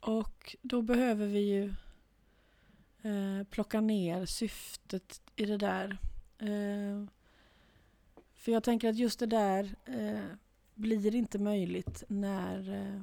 [0.00, 1.64] och då behöver vi ju
[3.02, 5.98] eh, plocka ner syftet i det där.
[6.38, 7.08] Ehm,
[8.34, 10.24] för jag tänker att just det där eh,
[10.74, 13.02] blir inte möjligt när, eh,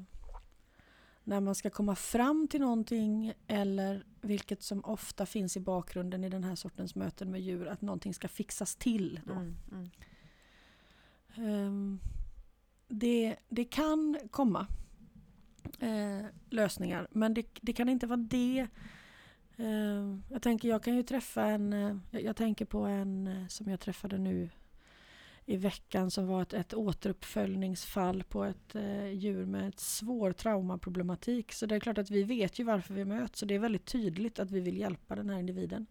[1.23, 6.29] när man ska komma fram till någonting eller vilket som ofta finns i bakgrunden i
[6.29, 9.19] den här sortens möten med djur, att någonting ska fixas till.
[9.25, 9.33] Då.
[9.33, 9.57] Mm.
[9.71, 9.89] Mm.
[11.35, 11.99] Ehm,
[12.87, 14.67] det, det kan komma
[15.79, 18.67] eh, lösningar men det, det kan inte vara det.
[19.57, 23.47] Ehm, jag tänker jag kan ju träffa en, eh, jag, jag tänker på en eh,
[23.47, 24.49] som jag träffade nu
[25.51, 31.53] i veckan som var ett, ett återuppföljningsfall på ett eh, djur med ett svår traumaproblematik.
[31.53, 33.85] Så det är klart att vi vet ju varför vi möts så det är väldigt
[33.85, 35.85] tydligt att vi vill hjälpa den här individen.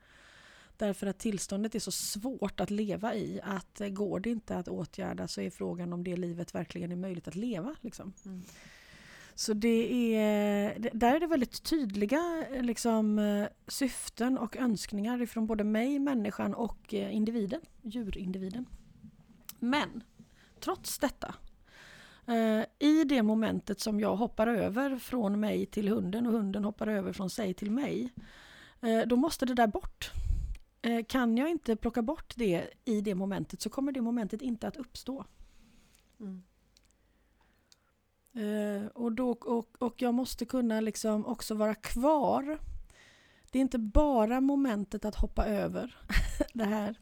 [0.76, 4.68] Därför att tillståndet är så svårt att leva i att eh, går det inte att
[4.68, 7.76] åtgärda så är frågan om det livet verkligen är möjligt att leva.
[7.80, 8.12] Liksom.
[8.26, 8.42] Mm.
[9.34, 15.46] Så det är, där är det väldigt tydliga eh, liksom, eh, syften och önskningar ifrån
[15.46, 18.66] både mig, människan och eh, individen, djurindividen.
[19.60, 20.02] Men
[20.60, 21.34] trots detta
[22.30, 26.86] Eh, I det momentet som jag hoppar över från mig till hunden och hunden hoppar
[26.86, 28.12] över från sig till mig,
[28.80, 30.10] eh, då måste det där bort.
[30.82, 34.68] Eh, kan jag inte plocka bort det i det momentet så kommer det momentet inte
[34.68, 35.24] att uppstå.
[36.20, 36.42] Mm.
[38.32, 42.58] Eh, och, då, och, och jag måste kunna liksom också vara kvar.
[43.50, 45.96] Det är inte bara momentet att hoppa över
[46.52, 46.98] det här.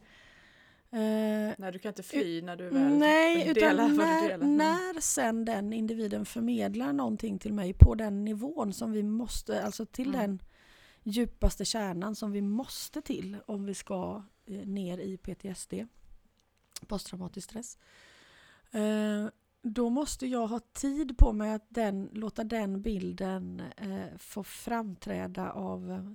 [0.90, 3.88] Eh, Nej, du kan inte fly när du väl Nej, utan när,
[4.22, 4.34] delar.
[4.34, 4.56] Mm.
[4.56, 9.86] när sen den individen förmedlar någonting till mig på den nivån som vi måste, alltså
[9.86, 10.20] till Mm.
[10.20, 10.42] den
[11.02, 15.74] djupaste kärnan som vi måste till om vi ska eh, ner i PTSD,
[16.86, 17.78] posttraumatisk stress.
[18.70, 19.26] Eh,
[19.62, 23.62] då måste jag ha tid på mig att den, låta den bilden
[24.18, 26.14] få framträda av...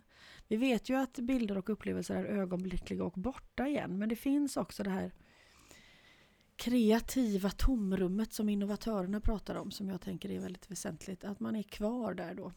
[0.54, 4.58] Vi vet ju att bilder och upplevelser är ögonblickliga och borta igen, men det finns
[4.58, 5.12] också det här
[6.56, 11.24] kreativa tomrummet som innovatörerna pratar om, som jag tänker är väldigt väsentligt.
[11.24, 12.54] Att man är kvar där då.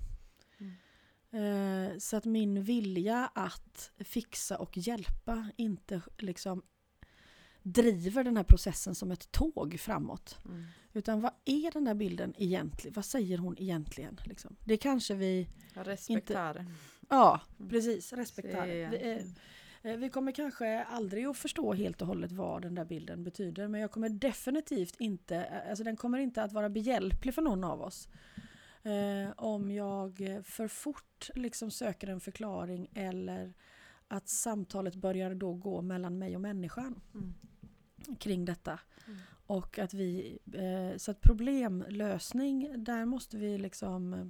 [0.59, 1.93] Mm.
[1.93, 6.63] Eh, så att min vilja att fixa och hjälpa inte liksom
[7.73, 10.39] driver den här processen som ett tåg framåt.
[10.45, 10.65] Mm.
[10.93, 12.95] Utan vad är den där bilden egentligen?
[12.95, 14.19] Vad säger hon egentligen?
[14.25, 14.57] Liksom?
[14.65, 15.49] Det kanske vi...
[15.75, 16.67] Respektare.
[17.09, 17.69] Ja, Mm.
[17.71, 18.13] precis.
[18.13, 18.89] Respektare.
[18.91, 19.23] Vi,
[19.91, 23.69] eh, vi kommer kanske aldrig att förstå helt och hållet vad den där bilden betyder.
[23.69, 25.37] Men jag kommer definitivt inte...
[25.37, 28.09] eh, Alltså den kommer inte att vara behjälplig för någon av oss.
[28.83, 33.55] Eh, om jag för fort liksom söker en förklaring eller
[34.09, 37.35] att samtalet börjar då gå mellan mig och människan Mm.
[38.19, 38.79] Kring detta.
[39.07, 39.19] Mm.
[39.47, 44.27] Och att vi, eh, så att problemlösning, där måste vi liksom eh,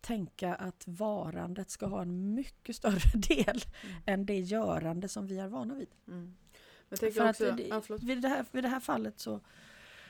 [0.00, 3.96] tänka att varandet ska ha en mycket större del Mm.
[4.06, 5.88] än det görande som vi är vana vid.
[6.08, 6.34] Mm.
[6.88, 8.02] Jag tänker För också, att det, ja, förlåt.
[8.02, 9.40] vid, det här, vid det här fallet så,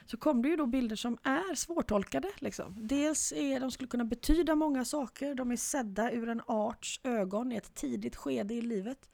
[0.06, 2.28] så kom det ju då bilder som är svårtolkade.
[2.38, 2.74] Liksom.
[2.88, 7.52] Dels är de skulle kunna betyda många saker, de är sedda ur en arts ögon
[7.52, 9.10] i ett tidigt skede i livet.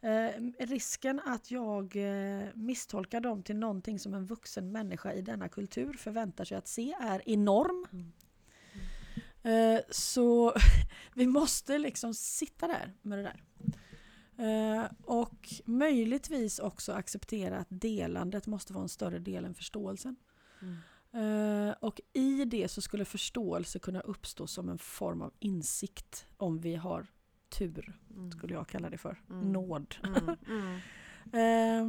[0.00, 5.48] Eh, risken att jag eh, misstolkar dem till någonting som en vuxen människa i denna
[5.48, 7.86] kultur förväntar sig att se är enorm.
[7.92, 8.12] Mm.
[9.46, 10.54] Eh, så
[11.14, 13.42] vi måste liksom sitta där med det där.
[14.38, 20.16] Eh, och möjligtvis också acceptera att delandet måste vara en större del än förståelsen.
[20.62, 20.78] Mm.
[21.16, 26.60] Eh, och i det så skulle förståelse kunna uppstå som en form av insikt om
[26.60, 27.06] vi har
[27.58, 28.30] tur, Mm.
[28.32, 29.22] skulle jag kalla det för.
[29.30, 29.52] Mm.
[29.52, 29.94] Nåd.
[31.32, 31.84] Eh,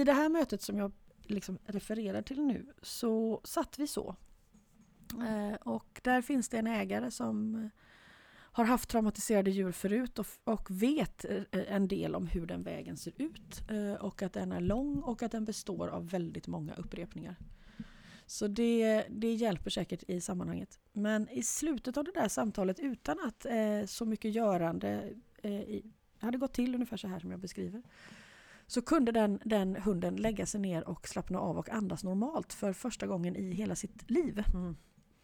[0.00, 0.92] I det här mötet som jag
[1.22, 4.16] liksom refererar till nu så satt vi så.
[5.28, 7.68] Eh, och där finns det en ägare som eh,
[8.34, 12.96] har haft traumatiserade djur förut och, och vet eh, en del om hur den vägen
[12.96, 13.70] ser ut.
[13.70, 17.36] Eh, och att den är lång och att den består av väldigt många upprepningar.
[18.32, 20.80] Så det, det hjälper säkert i sammanhanget.
[20.92, 25.92] Men i slutet av det där samtalet utan att eh, så mycket görande eh, i,
[26.18, 27.82] hade gått till ungefär så här som jag beskriver.
[28.66, 32.72] Så kunde den, den hunden lägga sig ner och slappna av och andas normalt för
[32.72, 34.44] första gången i hela sitt liv.
[34.54, 34.76] Mm.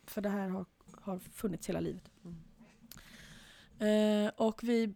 [0.04, 2.10] För det här har, har funnits hela livet.
[2.24, 2.36] Mm.
[4.26, 4.94] Eh, och vi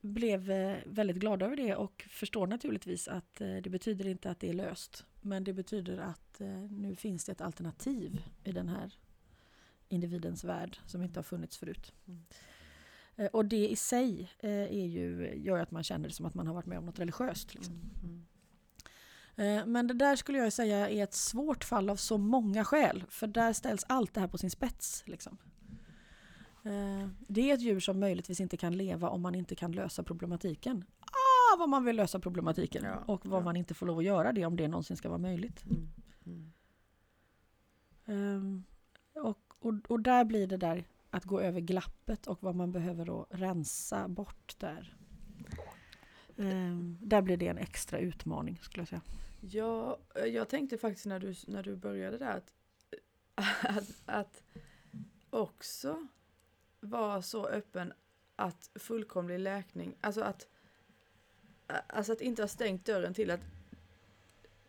[0.00, 4.40] blev eh, väldigt glada över det och förstår naturligtvis att eh, det betyder inte att
[4.40, 5.04] det är löst.
[5.20, 8.94] Men det betyder att eh, nu finns det ett alternativ i den här
[9.88, 11.92] individens värld som inte har funnits förut.
[12.06, 12.24] Mm.
[13.16, 16.34] Eh, och det i sig eh, är ju, gör att man känner det som att
[16.34, 17.54] man har varit med om något religiöst.
[17.54, 17.74] Liksom.
[17.74, 18.26] Mm.
[19.36, 19.72] Mm.
[19.72, 23.04] Men det där skulle jag säga är ett svårt fall av så många skäl.
[23.08, 25.02] För där ställs allt det här på sin spets.
[25.06, 25.38] Liksom.
[27.18, 30.84] Det är ett djur som möjligtvis inte kan leva om man inte kan lösa problematiken.
[31.00, 32.84] Ah, vad man vill lösa problematiken.
[32.84, 33.44] Ja, och vad ja.
[33.44, 35.64] man inte får lov att göra det om det någonsin ska vara möjligt.
[35.64, 35.88] Mm.
[36.26, 36.52] Mm.
[38.06, 38.64] Um,
[39.12, 43.04] och, och, och där blir det där att gå över glappet och vad man behöver
[43.04, 44.96] då rensa bort där.
[46.36, 49.02] Um, där blir det en extra utmaning skulle jag säga.
[49.40, 52.52] Ja, jag tänkte faktiskt när du, när du började där att,
[53.64, 54.42] att, att
[55.30, 56.06] också
[56.80, 57.92] vara så öppen
[58.36, 60.48] att fullkomlig läkning, alltså att,
[61.86, 63.40] alltså att inte ha stängt dörren till att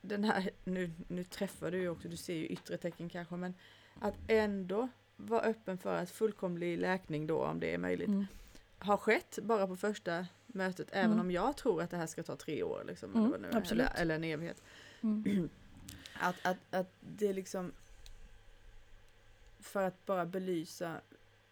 [0.08, 3.54] den här, nu, nu träffar du ju också, du ser ju yttre tecken kanske, men
[4.00, 4.88] att ändå
[5.18, 8.26] vara öppen för att fullkomlig läkning då, om det är möjligt, Mm.
[8.80, 11.20] har skett bara på första mötet, även Mm.
[11.26, 13.90] om jag tror att det här ska ta tre år liksom, Mm, eller, nu eller,
[13.96, 14.62] eller en evighet.
[15.02, 15.50] Mm.
[16.20, 17.72] Att, att, att det är liksom
[19.60, 21.02] för att bara belysa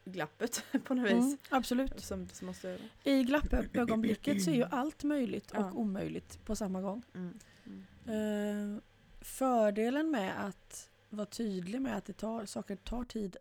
[0.05, 1.11] glappet på något vis.
[1.23, 1.99] Mm, absolut.
[1.99, 2.77] Som, som måste.
[3.03, 5.71] I glappögonblicket så är ju allt möjligt och Ja.
[5.71, 7.01] omöjligt på samma gång.
[7.15, 7.39] Mm.
[7.65, 8.75] Mm.
[8.75, 8.81] Eh,
[9.21, 13.37] fördelen med att vara tydlig med att det tar, saker tar tid,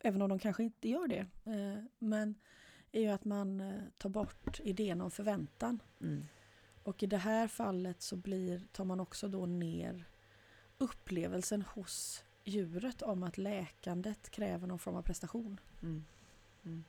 [0.00, 1.26] även om de kanske inte gör det.
[1.44, 2.34] Eh, men
[2.92, 5.82] är ju att man eh, tar bort idén om förväntan.
[6.00, 6.24] Mm.
[6.82, 10.04] Och i det här fallet så blir, tar man också då ner
[10.78, 15.60] upplevelsen hos djuret om att läkandet kräver någon form av prestation.
[15.82, 16.04] Mm.
[16.64, 16.84] Mm.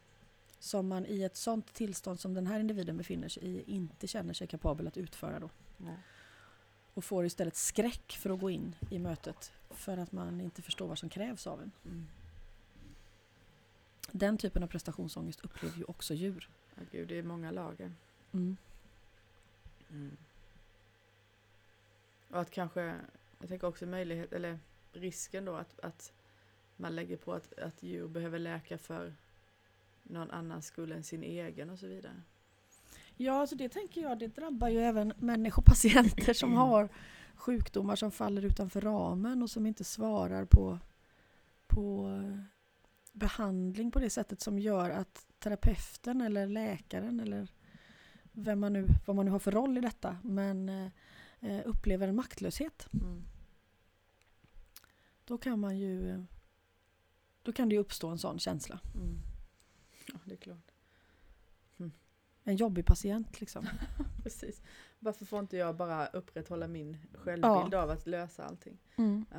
[0.60, 4.34] Som man i ett sånt tillstånd som den här individen befinner sig i inte känner
[4.34, 5.50] sig kapabel att utföra då.
[5.78, 5.98] Nej.
[6.96, 10.88] Och får istället skräck för att gå in i mötet för att man inte förstår
[10.88, 11.72] vad som krävs av en.
[11.86, 12.08] Mm.
[14.12, 16.50] Den typen av prestationsångest upplever ju också djur.
[16.76, 17.92] Ja, gud, det är många lager.
[18.32, 18.58] Mm.
[19.90, 20.18] Mm.
[22.30, 22.96] Och att kanske,
[23.40, 24.60] jag tänker också möjlighet, eller
[24.92, 26.14] risken då att, att
[26.78, 29.14] man lägger på att, att djur behöver läka för
[30.04, 32.22] någon annans skull än sin egen och så vidare.
[33.18, 36.62] Ja, alltså det tänker jag, det drabbar ju även människopatienter som Mm.
[36.62, 36.90] har
[37.36, 40.80] sjukdomar som faller utanför ramen och som inte svarar på,
[41.68, 42.40] på eh,
[43.12, 47.48] behandling på det sättet som gör att terapeuten eller läkaren eller
[48.32, 50.88] vem man nu, vad man nu har för roll i detta, men eh,
[51.40, 52.88] eh, upplever en maktlöshet.
[52.94, 53.24] Mm.
[55.26, 56.24] Då kan man ju eh,
[57.42, 58.80] då kan det uppstå en sån känsla.
[58.96, 59.20] Mm.
[60.08, 60.72] Ja, det är klart.
[62.48, 63.68] En jobbig patient liksom.
[64.24, 64.62] Precis.
[65.00, 68.78] Varför får inte jag bara upprätthålla min självbild av att lösa allting?
[68.96, 69.26] Mm.
[69.32, 69.38] Ja.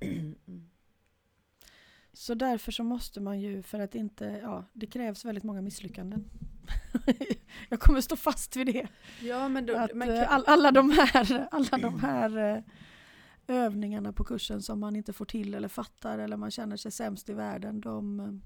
[0.00, 0.34] Mm.
[2.12, 6.24] Så därför så måste man ju, för att inte, ja, det krävs väldigt många misslyckanden.
[7.68, 8.88] Jag kommer stå fast vid det.
[9.20, 12.62] Ja, men, då, Att, men eh, kan- all, alla de här, alla de här eh,
[13.46, 17.28] övningarna på kursen som man inte får till eller fattar eller man känner sig sämst
[17.28, 18.40] i världen, de,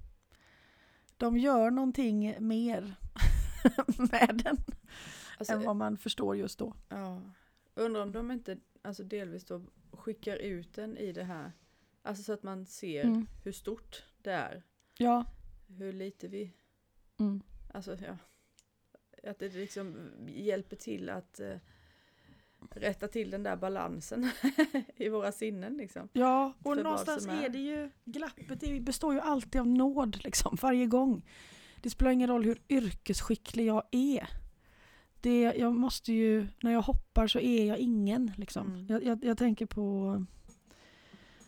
[1.17, 2.95] de gör någonting mer
[4.13, 4.57] med den
[5.39, 6.75] alltså, än vad man förstår just då.
[6.89, 7.21] Ja.
[7.75, 11.53] Undrar om de inte alltså delvis då skickar ut den i det här.
[12.03, 13.27] Alltså så att man ser Mm.
[13.45, 14.63] hur stort det är.
[14.99, 15.25] Ja.
[15.69, 16.53] Hur lite vi,
[17.21, 17.43] Mm.
[17.75, 18.17] alltså ja.
[19.31, 21.57] Att det liksom hjälper till att eh,
[22.71, 24.31] rätta till den där balansen
[24.97, 26.09] i våra sinnen liksom.
[26.13, 27.45] Ja, och För någonstans är...
[27.45, 27.49] är.
[27.49, 31.23] det ju, glappet består ju alltid av nåd liksom, varje gång.
[31.83, 34.29] Det spelar ingen roll hur yrkesskicklig jag är.
[35.21, 38.67] Det, jag måste ju, när jag hoppar så är jag ingen liksom.
[38.67, 38.87] Mm.
[38.87, 40.25] Jag, jag, jag tänker på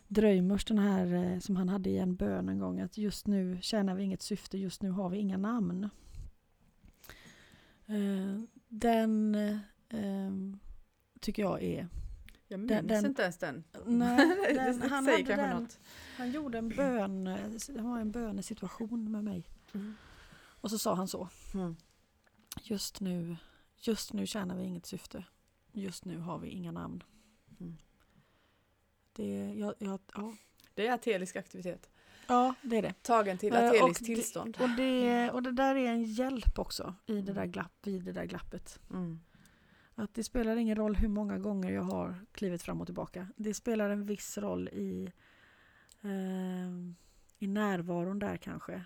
[0.09, 3.59] Dröjmers, den här eh, som han hade i en bön en gång, att just nu
[3.63, 5.89] tjänar vi inget syfte, just nu har vi inga namn.
[7.87, 9.35] Eh, den
[9.89, 10.31] eh,
[11.21, 11.89] tycker jag är
[12.49, 13.65] Jag minns Den- den- inte ens den.
[13.87, 15.79] Nej, den, han, hade den, något.
[16.17, 17.25] han gjorde en bön,
[17.69, 19.45] det var en bönesituation med mig.
[19.75, 19.95] Mm.
[20.61, 21.29] Och så sa han så.
[21.55, 21.77] Mm.
[22.63, 23.37] Just nu,
[23.77, 25.25] just nu tjänar vi inget syfte.
[25.73, 27.03] Just nu har vi inga namn.
[27.61, 27.77] Mm.
[29.13, 30.35] Det, ja, ja, ja.
[30.75, 31.91] Det är atelisk aktivitet.
[32.27, 33.03] ja, det är det.
[33.03, 34.57] Tagen till Eh, ateliskt det- tillstånd.
[34.61, 37.51] Och det, och det där är en hjälp också i det där, Mm.
[37.53, 38.81] glapp, i det där glappet.
[38.91, 39.21] Mm.
[39.95, 43.29] Att det spelar ingen roll hur många gånger jag har klivit fram och tillbaka.
[43.37, 45.13] Det spelar en viss roll i,
[46.03, 46.71] eh,
[47.39, 48.85] i närvaron där kanske.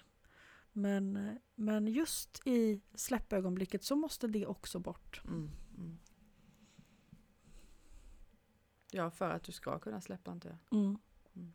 [0.76, 5.22] Men, men just i släppögonblicket så måste det också bort.
[5.24, 5.50] Mm.
[5.78, 5.98] Mm.
[8.90, 10.58] Ja, för att du ska kunna släppa antar jag.
[11.34, 11.52] Mm.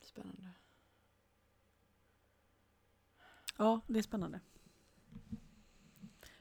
[0.00, 0.50] Spännande.
[3.56, 4.40] Ja, det är spännande.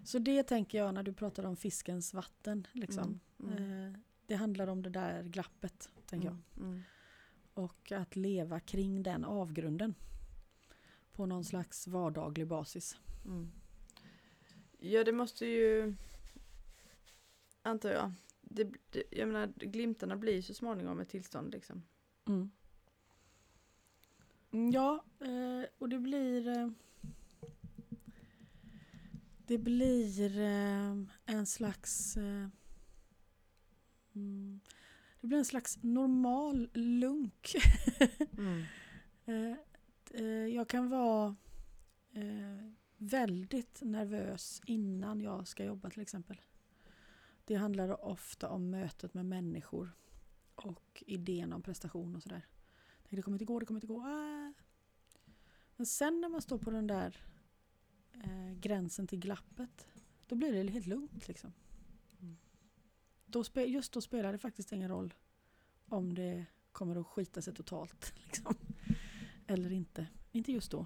[0.04, 2.68] Så det tänker jag när du pratar om fiskens vatten.
[2.72, 3.20] Liksom.
[3.40, 3.58] Mm.
[3.58, 3.94] Mm.
[3.94, 6.38] Eh, det handlar om det där glappet, tänker jag.
[7.58, 7.64] Mm.
[7.64, 7.70] Mm.
[7.70, 9.96] Och att leva kring den avgrunden.
[11.12, 12.98] På någon slags vardaglig basis.
[13.26, 13.52] Mm.
[14.80, 15.96] Ja, det måste ju,
[17.62, 21.84] antar jag, det, det, jag menar glimtarna blir så småningom ett tillstånd liksom.
[22.28, 22.52] Mm.
[24.52, 26.48] Mm, Ja, eh, och det blir...
[26.48, 26.70] Eh,
[29.48, 30.96] det blir eh,
[31.26, 32.18] en slags...
[34.14, 34.60] Mm,
[35.28, 37.56] det blir en slags normal lunk.
[38.38, 38.64] Mm.
[39.30, 39.56] Eh,
[40.14, 41.36] eh, jag kan vara
[42.12, 46.42] eh, väldigt nervös innan jag ska jobba till exempel.
[47.46, 49.92] Det handlar ofta om mötet med människor
[50.56, 52.46] och idén om prestation och sådär.
[53.10, 54.02] Det kommer inte gå, det kommer inte gå.
[54.02, 54.54] Ah.
[55.76, 57.18] Men sen när man står på den där
[58.14, 59.88] eh, gränsen till glappet,
[60.28, 61.54] då blir det helt lugnt liksom.
[63.28, 65.14] Då just då spelar det faktiskt ingen roll
[65.86, 68.14] om det kommer att skita sig totalt.
[68.26, 68.56] Liksom.
[69.48, 70.08] Eller inte.
[70.32, 70.86] Inte just då.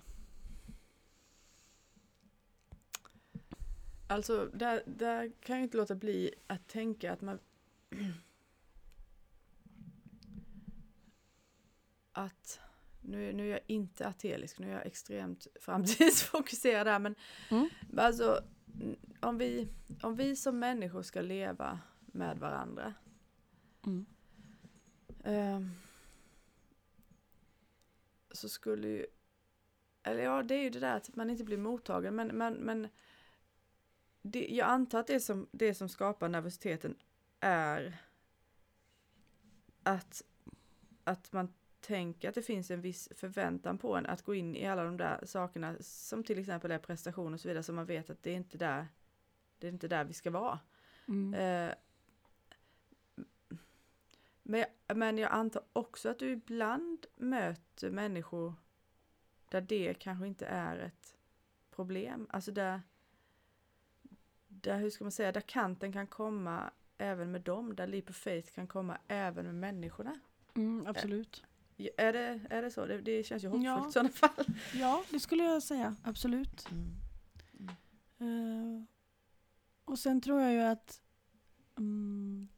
[4.08, 7.40] Alltså, där, där kan jag inte låta bli att tänka att man...
[12.12, 12.60] att
[13.02, 17.16] nu, nu är jag inte atelisk, nu är jag extremt framtidsfokuserad här men
[17.50, 17.70] Mm.
[17.98, 18.44] alltså
[19.20, 19.68] om vi,
[20.02, 21.80] om vi som människor ska leva
[22.12, 22.94] med varandra
[23.86, 24.06] Mm.
[25.24, 25.72] ehm,
[28.32, 29.06] så skulle ju,
[30.04, 32.88] eller ja det är ju det där att man inte blir mottagen men, men, men
[34.22, 36.96] det, jag antar att det som, det som skapar nervositeten
[37.40, 37.98] är
[39.84, 40.24] att,
[41.04, 44.68] att man tänker att det finns en viss förväntan på en att gå in i
[44.68, 48.10] alla de där sakerna som till exempel är prestation och så vidare som man vet
[48.10, 48.88] att det är inte där
[49.60, 50.60] det är inte där vi ska vara.
[51.08, 51.34] Mm.
[51.34, 51.76] Eh,
[54.94, 58.54] men, jag, antar också att du ibland möter människor
[59.50, 61.16] där det kanske inte är ett
[61.72, 62.28] problem.
[62.30, 62.82] Alltså där,
[64.48, 68.16] där hur ska man säga, där kanten kan komma även med dem, där leap of
[68.16, 70.20] faith kan komma även med människorna.
[70.56, 71.44] Mm, absolut.
[71.78, 72.86] Ja, Är det, är det så?
[72.86, 73.88] Det, det känns ju hoppfullt Ja.
[73.90, 74.46] i sådana fall.
[74.74, 75.96] Ja, det skulle jag säga.
[76.04, 76.68] Absolut.
[76.72, 77.78] Mm.
[78.18, 78.84] Eh,
[79.86, 81.02] och sen tror jag ju att
[81.78, 82.50] mm,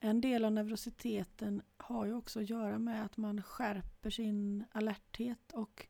[0.00, 5.52] en del av neurositeten har ju också att göra med att man skärper sin alerthet
[5.52, 5.86] och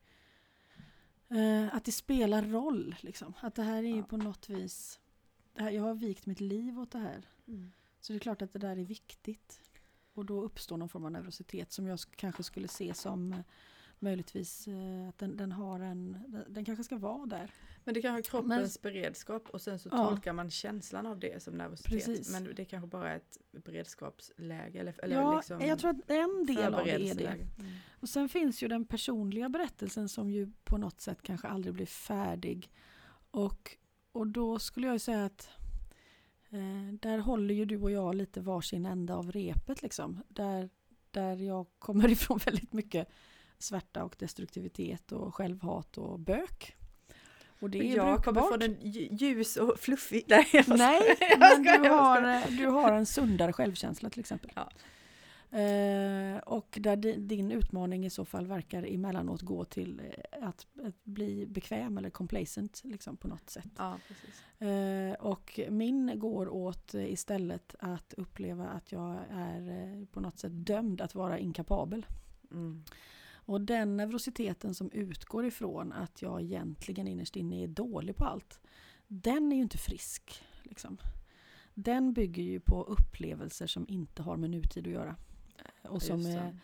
[1.29, 2.95] eh, att det spelar roll.
[3.01, 3.33] Liksom.
[3.39, 4.03] Att det här är ju Ja.
[4.03, 4.99] på något vis,
[5.55, 7.25] här, jag har vikt mitt liv åt det här.
[7.47, 7.71] Mm.
[8.01, 9.59] Så det är klart att det där är viktigt.
[10.13, 13.39] Och då uppstår någon form av neurositet som jag sk- kanske skulle se som eh,
[13.99, 16.17] möjligtvis eh, att den, den har en,
[16.47, 17.51] den, kanske ska vara där.
[17.83, 20.09] Men det kanske är kroppens beredskap och sen så Ja.
[20.09, 21.91] tolkar man känslan av det som nervositet.
[21.91, 22.31] Precis.
[22.31, 26.45] Men det kanske bara är ett beredskapsläge eller, eller ja, liksom jag tror att en
[26.45, 27.27] del av det är det.
[27.27, 27.47] Mm.
[27.99, 31.85] Och sen finns ju den personliga berättelsen som ju på något sätt kanske aldrig blir
[31.85, 32.71] färdig.
[33.31, 33.77] Och,
[34.11, 35.49] och då skulle jag ju säga att
[36.49, 40.23] eh, där håller ju du och jag lite varsin ända av repet liksom.
[40.27, 40.69] Där,
[41.11, 43.09] där jag kommer ifrån väldigt mycket
[43.59, 46.75] svärta och destruktivitet och självhat och bök.
[47.59, 48.49] Och det är jag kommer brukbart.
[48.49, 50.23] från en lj- ljus och fluffig...
[50.27, 50.67] Nej, jag.
[50.77, 54.51] Nej, Jag men du har, eh, du har en sundare självkänsla till exempel.
[54.55, 54.69] Ja.
[55.51, 60.67] Eh, och där di, din utmaning i så fall verkar emellanåt gå till eh, att,
[60.83, 63.71] att bli bekväm eller complacent liksom, på något sätt.
[63.77, 63.97] Ja.
[64.67, 70.51] Eh, och min går åt eh, istället att uppleva att jag är på något sätt
[70.53, 72.05] dömd att vara inkapabel.
[72.51, 72.83] Mm.
[73.47, 78.59] Och den neurositeten som utgår ifrån att jag egentligen innerst inne är dålig på allt,
[79.07, 80.43] den är ju inte frisk.
[80.63, 80.97] Liksom.
[81.73, 85.15] Den bygger ju på upplevelser som inte har med nutid att göra.
[85.83, 86.57] Eh, Och som är,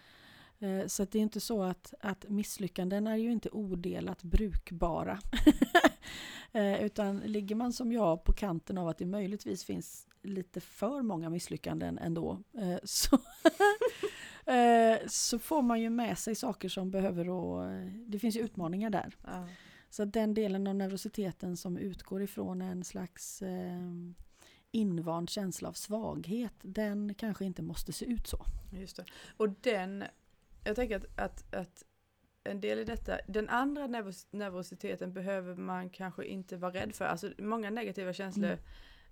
[0.59, 5.19] eh, så det är inte så att, att misslyckanden är ju inte odelat brukbara.
[6.55, 11.01] Eh, Utan ligger man som jag på kanten av att det möjligtvis finns lite för
[11.01, 12.43] många misslyckanden ändå
[12.83, 13.17] så,
[14.45, 18.89] eh, så får man ju med sig saker som behöver och Det finns ju utmaningar
[18.89, 19.15] där.
[19.23, 19.47] Ja.
[19.89, 23.79] Så den delen av neurositeten som utgår ifrån en slags eh,
[24.71, 28.45] invand känsla av svaghet, den kanske inte måste se ut så.
[28.71, 29.05] Just det.
[29.37, 30.03] Och den,
[30.63, 31.83] jag tänker att, att, att
[32.43, 37.05] en del i detta, den andra nervos, nervositeten behöver man kanske inte vara rädd för.
[37.05, 38.59] Alltså många negativa känslor Mm.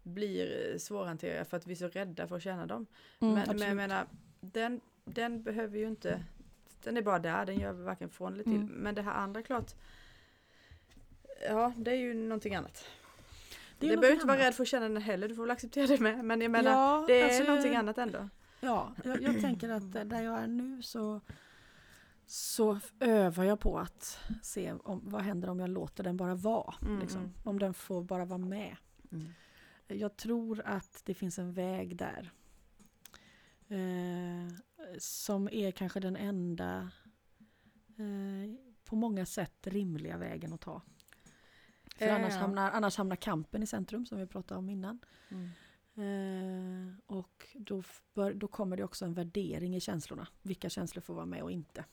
[0.03, 2.85] blir eh, svårhanterliga för att vi är så rädda för att känna dem.
[3.19, 4.07] Mm, men, men jag menar,
[4.39, 4.81] den,
[5.13, 6.23] den behöver ju inte,
[6.83, 8.55] den är bara där, den gör varken från eller till.
[8.55, 8.67] Mm.
[8.67, 9.71] Men det här andra klart,
[11.47, 12.85] ja det är ju någonting annat.
[13.79, 15.87] Det Det behöver inte vara rädd för att känna den heller, du får väl acceptera
[15.87, 16.25] det med.
[16.25, 18.29] Men jag menar, Ja, det är alltså, någonting annat ändå.
[18.59, 21.21] Ja, jag, jag tänker att där jag är nu så,
[22.25, 26.73] så övar jag på att se om, vad händer om jag låter den bara vara.
[26.81, 27.21] Mm, liksom.
[27.21, 27.33] mm.
[27.43, 28.75] Om den får bara vara med.
[29.87, 32.31] Jag tror att det finns en väg där.
[33.71, 34.55] Eh,
[34.97, 36.91] som är kanske den enda
[37.87, 38.55] eh,
[38.85, 40.81] på många sätt rimliga vägen att ta.
[41.95, 42.39] För Eh, annars, ja.
[42.39, 44.99] hamnar, annars hamnar kampen i centrum som vi pratade om innan.
[45.29, 45.49] Mm.
[45.95, 50.27] Eh, och då, bör, då kommer det också en värdering i känslorna.
[50.41, 51.85] Vilka känslor får vara med och inte.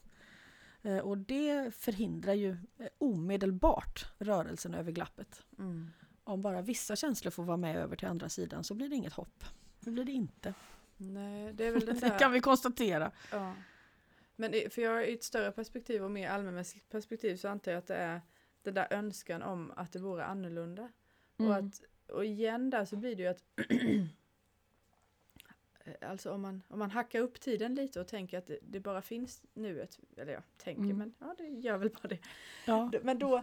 [0.83, 5.43] Eh, och det förhindrar ju eh, omedelbart rörelsen över glappet.
[5.59, 5.91] Mm.
[6.24, 9.12] Om bara vissa känslor får vara med över till andra sidan så blir det inget
[9.12, 9.45] hopp.
[9.81, 10.55] Det blir det inte.
[10.99, 12.18] Nej, det är väl Det där...
[12.18, 13.11] kan vi konstatera.
[13.32, 13.55] Ja.
[14.36, 17.86] Men för jag i ett större perspektiv och mer allmänmässigt perspektiv så antar jag att
[17.86, 18.20] det är
[18.62, 20.88] den där önskan om att det vore annorlunda.
[21.36, 21.66] Och, Mm.
[21.66, 21.82] att,
[22.12, 23.44] och igen där så blir det ju att
[26.01, 29.03] Alltså om man, om man hackar upp tiden lite och tänker att det, det bara
[29.03, 30.99] finns nuet, eller ja, tänker Mm.
[30.99, 32.18] men ja det gör väl bara det.
[32.66, 32.90] Ja.
[33.03, 33.36] Men då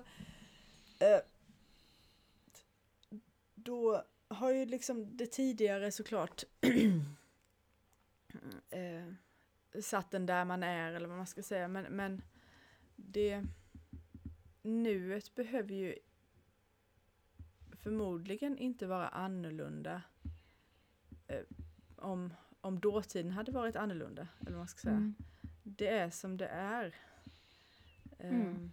[1.00, 1.20] eh,
[3.56, 6.44] Då har ju liksom det tidigare såklart
[8.70, 9.14] eh,
[9.82, 11.68] satt den där man är eller vad man ska säga.
[11.68, 12.22] Men, men
[12.96, 13.44] det
[14.62, 15.96] nuet behöver ju
[17.72, 20.02] förmodligen inte vara annorlunda
[21.28, 21.42] eh,
[21.96, 24.28] om, om dåtiden hade varit annorlunda.
[24.40, 24.96] Eller vad man ska säga.
[24.96, 25.16] Mm.
[25.64, 26.96] Det är som det är.
[28.20, 28.42] Mm.
[28.42, 28.72] Ehm,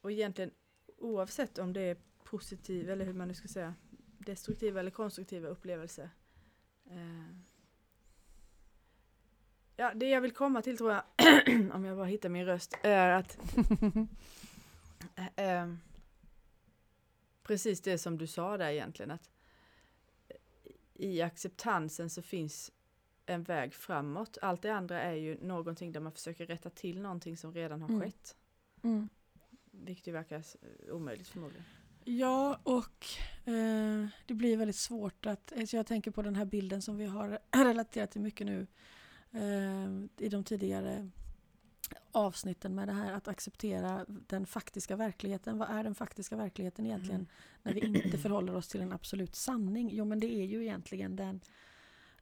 [0.00, 0.50] och egentligen
[0.96, 3.74] oavsett om det är positiv eller hur man nu ska säga
[4.18, 6.10] destruktiva eller konstruktiva upplevelser.
[6.90, 7.36] Eh,
[9.76, 11.02] ja, det jag vill komma till tror jag,
[11.74, 13.38] om jag bara hittar min röst, är att
[15.36, 15.74] eh,
[17.42, 19.30] precis det som du sa där egentligen, att
[20.94, 22.72] i acceptansen så finns
[23.26, 24.38] en väg framåt.
[24.42, 27.88] Allt det andra är ju någonting där man försöker rätta till någonting som redan har
[27.88, 28.00] Mm.
[28.00, 28.36] skett.
[28.82, 29.08] Mm.
[29.70, 30.42] Vilket ju verkar
[30.90, 31.64] omöjligt förmodligen.
[32.04, 33.06] Ja, och
[33.44, 35.52] eh, det blir väldigt svårt att...
[35.58, 38.66] Alltså jag tänker på den här bilden som vi har relaterat till mycket nu
[39.32, 41.10] eh, i de tidigare
[42.12, 45.58] avsnitten med det här att acceptera den faktiska verkligheten.
[45.58, 47.26] Vad är den faktiska verkligheten egentligen
[47.62, 49.90] när vi inte förhåller oss till en absolut sanning?
[49.92, 51.40] Jo, men det är ju egentligen den,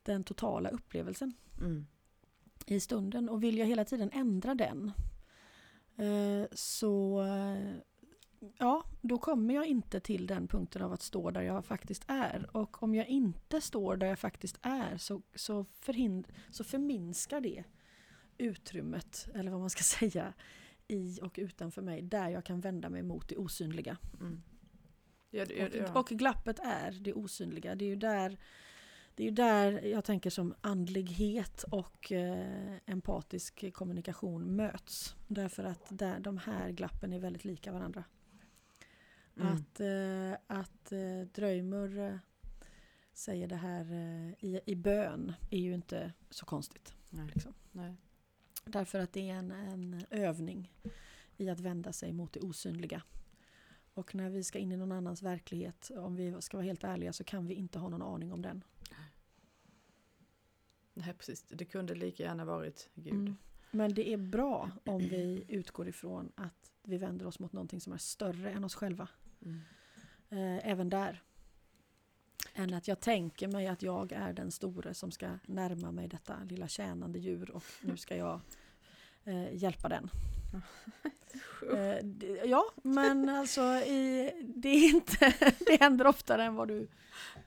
[0.03, 1.87] den totala upplevelsen Mm.
[2.67, 3.29] i stunden.
[3.29, 4.93] Och vill jag hela tiden ändra den
[5.97, 7.23] eh, så
[8.59, 12.57] ja, då kommer jag inte till den punkten av att stå där jag faktiskt är.
[12.57, 17.65] Och om jag inte står där jag faktiskt är så, så, förhind- så förminskar det
[18.39, 20.33] utrymmet, eller vad man ska säga,
[20.89, 23.97] i och utanför mig, där jag kan vända mig mot det osynliga.
[24.21, 24.43] Mm.
[25.31, 25.91] Ja, det- ja, det- ja.
[25.91, 27.75] Och, och glappet är det osynliga.
[27.75, 28.39] Det är ju där,
[29.15, 35.17] det är ju där jag tänker som andlighet och eh, empatisk kommunikation möts.
[35.29, 38.05] Därför att där, de här glappen är väldigt lika varandra.
[39.37, 39.53] Mm.
[39.53, 42.21] Att, eh, att eh, Dröjmur
[43.13, 46.95] säger det här eh, i, i bön är ju inte så konstigt.
[47.11, 47.27] Nej.
[47.35, 47.55] Liksom.
[47.73, 47.97] Nej.
[48.65, 50.73] Därför att det är en, en övning
[51.37, 53.03] i att vända sig mot det osynliga.
[53.95, 57.13] Och när vi ska in i någon annans verklighet, om vi ska vara helt ärliga,
[57.13, 58.65] så kan vi inte ha någon aning om den.
[60.95, 61.43] Nej, precis.
[61.49, 63.13] Det kunde lika gärna varit Gud.
[63.13, 63.37] Mm.
[63.71, 67.93] Men det är bra om vi utgår ifrån att vi vänder oss mot någonting som
[67.93, 69.09] är större än oss själva.
[69.45, 69.61] Mm.
[70.31, 71.23] Eh, även där.
[72.55, 76.37] Än att jag tänker mig att jag är den store som ska närma mig detta
[76.49, 78.41] lilla tjänande djur och nu ska jag
[79.25, 80.11] eh, hjälpa den.
[81.73, 81.99] Eh,
[82.45, 85.35] ja, men alltså i, det, är inte,
[85.67, 86.89] det händer oftare än vad du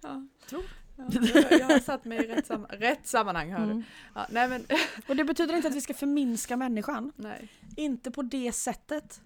[0.02, 0.28] Ja.
[0.50, 0.64] tror.
[0.96, 1.06] Ja,
[1.52, 3.52] jag, har satt mig i rätt, sam- rätt sammanhang.
[3.52, 3.72] Hör du.
[3.72, 3.84] Mm.
[4.16, 4.66] Ja, nej men,
[5.08, 7.12] Och det betyder inte att vi ska förminska människan.
[7.16, 7.50] nej.
[7.76, 9.22] Inte på det sättet.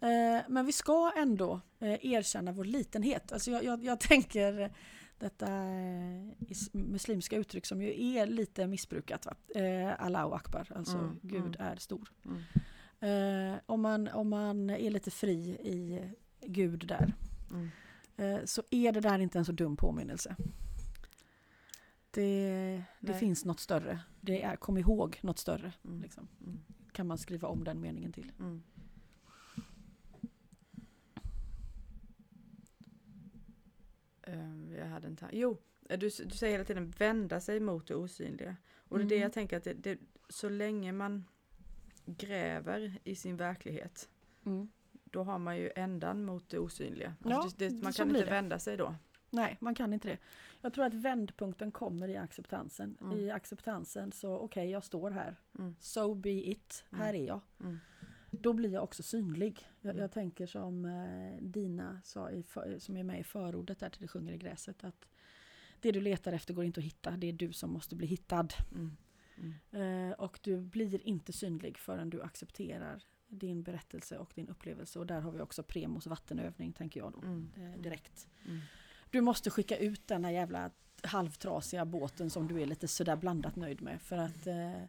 [0.00, 3.32] Eh, men vi ska ändå eh, erkänna vår litenhet.
[3.32, 4.72] Alltså jag, jag, jag tänker
[5.18, 6.28] detta eh,
[6.72, 9.26] muslimska uttryck som ju är lite missbrukat.
[9.26, 9.34] Va?
[9.98, 11.72] Allahu akbar, alltså Mm, Gud mm.
[11.72, 12.12] är stor.
[12.24, 13.58] Mm.
[13.66, 16.02] Om, man, om man är lite fri i
[16.40, 17.14] Gud där
[17.50, 18.46] Mm.
[18.46, 20.36] så är det där inte en så dum påminnelse.
[22.10, 24.00] Det, det finns något större.
[24.20, 25.72] Det är, kom ihåg något större.
[25.84, 26.02] Mm.
[26.02, 26.28] Liksom.
[26.46, 26.58] Mm.
[26.92, 28.32] Kan man skriva om den meningen till.
[28.38, 28.62] Mm.
[34.17, 34.17] Ehm,
[34.78, 35.58] jag hade en ta- Jo,
[35.88, 38.56] eh, du, du säger hela tiden vända sig mot det osynliga.
[38.88, 39.22] Och det är det Mm.
[39.22, 39.98] jag tänker att det, det,
[40.28, 41.24] så länge man
[42.06, 44.08] gräver i sin verklighet
[45.10, 47.14] då har man ju ändan mot det osynliga.
[47.24, 48.30] Ja, Alltså det, det, man kan inte det.
[48.30, 48.94] vända sig då.
[49.30, 50.18] Nej, man kan inte det.
[50.60, 52.96] Jag tror att vändpunkten kommer i acceptansen.
[53.00, 53.18] Mm.
[53.18, 55.36] I acceptansen så, okej, jag står här.
[55.58, 55.76] Mm.
[55.80, 56.84] So be it.
[56.92, 57.04] Mm.
[57.04, 57.40] Här är jag.
[58.30, 59.68] Då blir jag också synlig.
[59.80, 60.00] Jag, Mm.
[60.02, 62.44] jag tänker som eh, Dina sa, i,
[62.78, 64.84] som är med i förordet där till Det sjunger i gräset.
[64.84, 65.08] Att
[65.80, 67.10] det du letar efter går inte att hitta.
[67.10, 68.48] Det är du som måste bli hittad.
[68.72, 68.96] Mm.
[69.36, 70.10] Mm.
[70.10, 74.98] Eh, och du blir inte synlig förrän du accepterar din berättelse och din upplevelse.
[74.98, 77.18] Och där har vi också Premos vattenövning, tänker jag då.
[77.18, 77.50] Mm.
[77.56, 78.28] Eh, direkt.
[78.46, 78.60] Mm.
[79.10, 80.70] Du måste skicka ut den här jävla
[81.02, 84.02] halvtrasiga båten som du är lite sådär blandat nöjd med.
[84.02, 84.82] För att, eh,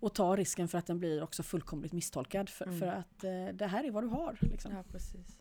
[0.00, 2.48] och ta risken för att den blir också fullkomligt misstolkad.
[2.48, 2.78] För, Mm.
[2.78, 4.38] för att eh, det här är vad du har.
[4.40, 4.72] Liksom.
[4.72, 5.40] Ja, precis.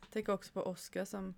[0.00, 1.34] Jag tänker också på Oskar som,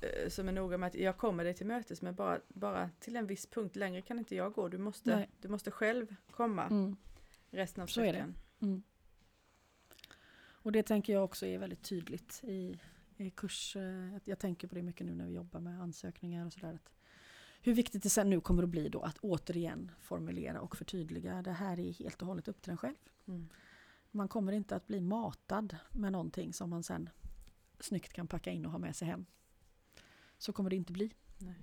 [0.00, 3.16] eh, som är noga med att jag kommer dig till mötes men bara, bara till
[3.16, 3.76] en viss punkt.
[3.76, 4.68] Längre kan inte jag gå.
[4.68, 5.28] Du måste, Nej.
[5.40, 6.96] du måste själv komma Mm.
[7.50, 8.34] resten av Så sträckan.
[8.60, 8.82] Mm.
[10.62, 12.78] Och det tänker jag också är väldigt tydligt i,
[13.16, 13.76] i kurs.
[13.76, 16.74] eh, Jag tänker på det mycket nu när vi jobbar med ansökningar och sådär.
[16.74, 16.90] att
[17.60, 21.42] Hur viktigt det sen nu kommer att bli då att återigen formulera och förtydliga.
[21.42, 22.96] Det här är helt och hållet upp till en själv.
[23.26, 23.48] Mm.
[24.10, 27.10] Man kommer inte att bli matad med någonting som man sen
[27.80, 29.26] snyggt kan packa in och ha med sig hem.
[30.38, 31.10] Så kommer det inte bli.
[31.38, 31.54] Nej.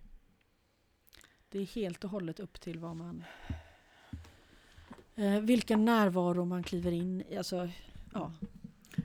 [1.50, 3.24] Det är helt och hållet upp till vad man...
[5.16, 7.38] Eh, vilken närvaro man kliver in i.
[7.38, 7.70] Alltså,
[8.14, 8.34] ja.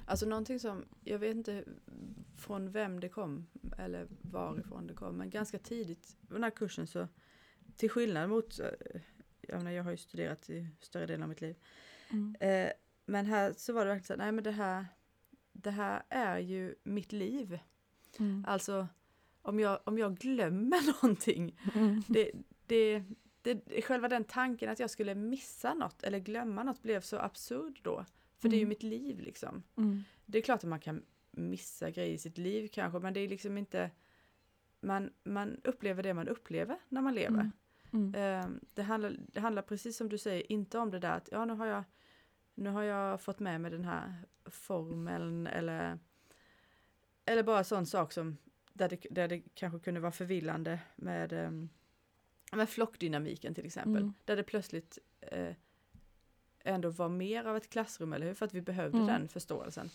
[0.07, 1.65] Alltså någonting som, jag vet inte
[2.41, 3.47] från vem det kom
[3.79, 7.09] eller varifrån det kom, men ganska tidigt på den här kursen så
[7.77, 9.01] till skillnad mot, eh,
[9.41, 11.57] jag, menar, jag har ju studerat i större delen av mitt liv,
[12.13, 12.37] Mm.
[12.41, 12.73] eh,
[13.07, 14.87] men här så var det verkligen så nej men det här,
[15.53, 17.59] det här är ju mitt liv.
[18.19, 18.45] Mm.
[18.49, 18.89] Alltså
[19.43, 22.03] om jag, om jag glömmer någonting, Mm.
[22.09, 22.31] det,
[22.67, 23.05] det,
[23.43, 27.81] det, själva den tanken att jag skulle missa något eller glömma något blev så absurd
[27.83, 28.05] då.
[28.39, 28.69] För det är ju Mm.
[28.69, 29.63] mitt liv liksom.
[29.77, 30.03] Mm.
[30.27, 33.29] Det är klart att man kan missa grejer i sitt liv kanske, men det är
[33.29, 33.91] liksom inte...
[34.81, 37.41] Man, man upplever det man upplever när man lever.
[37.41, 37.53] Mm.
[37.93, 38.15] Mm.
[38.15, 41.45] Eh, det, handlar, det handlar precis som du säger inte om det där att ja,
[41.45, 41.85] nu har jag,
[42.55, 44.15] nu har jag fått med mig den här
[44.45, 45.99] formeln eller,
[47.25, 48.37] eller bara sån sak som
[48.73, 51.51] där det, där det kanske kunde vara förvillande med, eh,
[52.53, 54.03] med flockdynamiken till exempel.
[54.03, 54.15] Mm.
[54.25, 55.55] Där det plötsligt eh,
[56.65, 58.35] ändå var mer av ett klassrum, eller hur?
[58.35, 59.07] För att vi behövde Mm.
[59.09, 59.91] den förståelsen.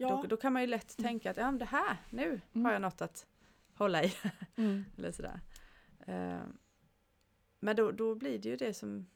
[0.00, 0.08] Ja.
[0.08, 2.64] Då, då kan man ju lätt tänka att ja, det här, nu Mm.
[2.64, 3.26] har jag något att
[3.74, 4.12] hålla i.
[4.56, 4.84] Mm.
[4.96, 5.40] eller sådär.
[6.06, 6.40] Eh,
[7.60, 9.06] men då, då blir det ju det som...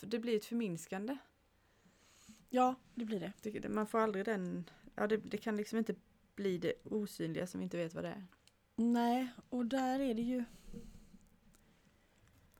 [0.00, 1.16] Det blir ett förminskande.
[2.48, 3.68] ja, det blir det.
[3.68, 4.70] Man får aldrig den...
[4.94, 5.94] Ja, det, det kan liksom inte
[6.34, 8.26] bli det osynliga som vi inte vet vad det är.
[8.76, 10.44] Nej, och där är det ju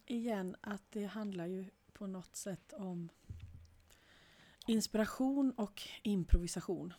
[0.07, 3.09] igen att det handlar ju på något sätt om
[4.70, 6.92] inspiration och improvisation.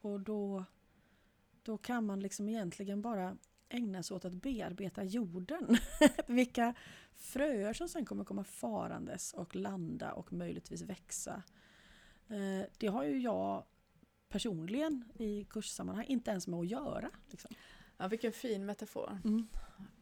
[0.00, 0.64] Och då,
[1.62, 3.36] då kan man liksom egentligen bara
[3.68, 5.76] ägna sig åt att bearbeta jorden.
[6.26, 6.74] Vilka
[7.14, 11.42] fröer som sen kommer komma farandes och landa och möjligtvis växa.
[12.28, 13.64] Eh, Det har ju jag
[14.28, 17.10] personligen i kurssammanhang inte ens med att göra.
[17.30, 17.50] Liksom.
[17.96, 19.18] Ja, vilken fin metafor.
[19.24, 19.46] Mm.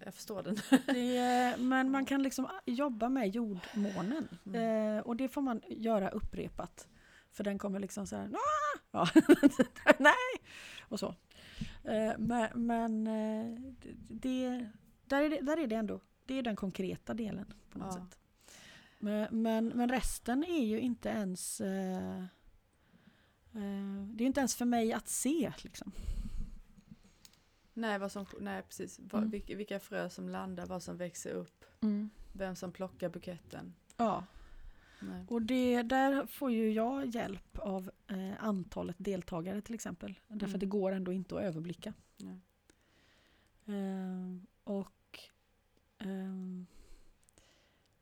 [0.04, 0.56] Jag förstår den.
[0.86, 4.28] Det, men man kan liksom jobba med jordmånen.
[4.46, 4.96] Mm.
[4.96, 6.88] Eh, och det får man göra upprepat.
[7.32, 8.30] För den kommer liksom så här,
[8.90, 9.08] ja,
[9.98, 10.14] nej,
[10.80, 11.14] och så.
[11.84, 13.60] Eh, men men eh,
[14.08, 14.66] det,
[15.06, 18.06] där, är det, där är det ändå, det är den konkreta delen på något Ja.
[18.06, 18.18] sätt.
[18.98, 22.22] Men, men, men resten är ju inte ens, eh,
[23.54, 25.92] eh, det är inte ens för mig att se liksom.
[27.74, 28.98] Nej, vad som, nej precis.
[29.12, 29.30] Mm.
[29.30, 31.64] vilka, vilka frö som landar, vad som växer upp,
[32.32, 33.74] vem som plockar buketten.
[33.96, 34.24] Ja.
[35.02, 35.24] Nej.
[35.28, 40.18] Och det, där får ju jag hjälp av eh, antalet deltagare till exempel.
[40.28, 40.54] Därför Mm.
[40.54, 41.92] att det går ändå inte att överblicka.
[43.66, 45.18] Eh, och
[45.98, 46.66] ehm,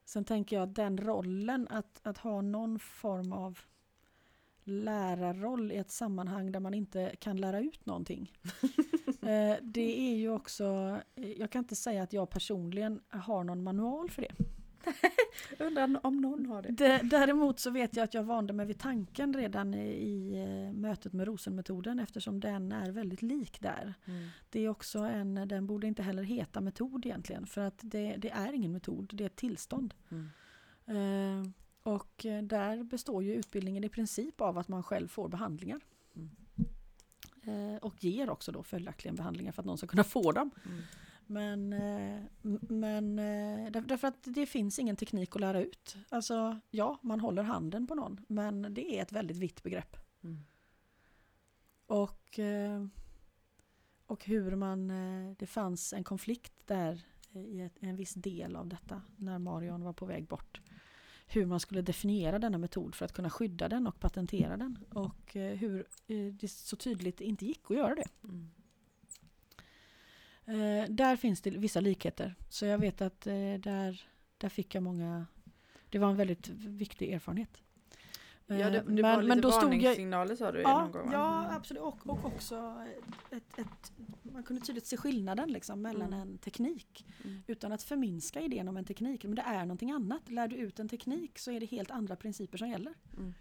[0.04, 3.58] sen tänker jag att den rollen att, att ha någon form av
[4.64, 8.32] lärarroll i ett sammanhang där man inte kan lära ut någonting.
[9.22, 14.10] eh, det är ju också, jag kan inte säga att jag personligen har någon manual
[14.10, 14.34] för det.
[15.58, 17.00] Undrar om någon har det.
[17.02, 21.12] Däremot så vet jag att jag vande mig vid tanken redan i, i eh, mötet
[21.12, 23.94] med rosenmetoden eftersom den är väldigt lik där.
[24.04, 24.28] Mm.
[24.50, 28.30] Det är också en, den borde inte heller heta metod egentligen för att det, det
[28.30, 29.94] är ingen metod, det är ett tillstånd.
[30.08, 30.30] Mm.
[30.86, 31.50] Eh,
[31.82, 35.80] och eh, där består ju utbildningen i princip av att man själv får behandlingar.
[36.16, 36.30] Mm.
[37.42, 40.50] Eh, och ger också då följaktligen behandlingar för att någon ska kunna få dem.
[41.30, 42.22] Men, eh,
[42.68, 45.96] men eh, där, därför att det finns ingen teknik att lära ut.
[46.08, 49.96] Alltså ja, man håller handen på någon men det är ett väldigt vitt begrepp.
[50.24, 50.38] Mm.
[51.86, 52.86] Och, eh,
[54.06, 54.88] och hur man,
[55.38, 57.02] det fanns en konflikt där
[57.32, 60.60] i en viss del av detta när Marion var på väg bort.
[61.26, 64.78] Hur man skulle definiera denna metod för att kunna skydda den och patentera den.
[64.92, 65.86] Och hur
[66.40, 68.08] det så tydligt inte gick att göra det.
[68.24, 68.50] Mm.
[70.50, 72.34] Eh, där finns det vissa likheter.
[72.48, 74.02] Så jag vet att eh, där,
[74.38, 75.26] där fick jag många...
[75.90, 77.62] Det var en väldigt viktig erfarenhet.
[78.46, 79.62] Ja, det, Eh, det var lite stod jag...
[79.62, 81.56] varningssignaler sa du Ja, någon gång ja Mm.
[81.56, 81.82] absolut.
[81.82, 82.84] Och, och också
[83.30, 83.92] ett, ett,
[84.22, 86.20] man kunde tydligt se skillnaden liksom, mellan Mm.
[86.28, 87.06] en teknik.
[87.24, 87.42] Mm.
[87.46, 89.24] Utan att förminska idén om en teknik.
[89.24, 90.30] Men det är någonting annat.
[90.30, 92.94] Lär du ut en teknik så är det helt andra principer som gäller.
[93.16, 93.34] Mm.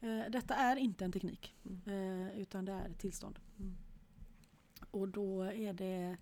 [0.00, 1.54] Eh, detta är inte en teknik.
[1.64, 2.26] Mm.
[2.28, 3.38] Eh, utan det är ett tillstånd.
[4.92, 5.02] Mm.
[5.02, 6.16] Och då är det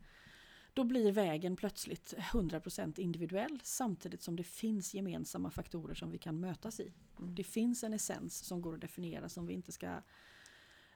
[0.79, 6.41] då blir vägen plötsligt 100% individuell samtidigt som det finns gemensamma faktorer som vi kan
[6.41, 6.93] mötas i.
[7.19, 7.35] Mm.
[7.35, 9.87] Det finns en essens som går att definiera som vi inte ska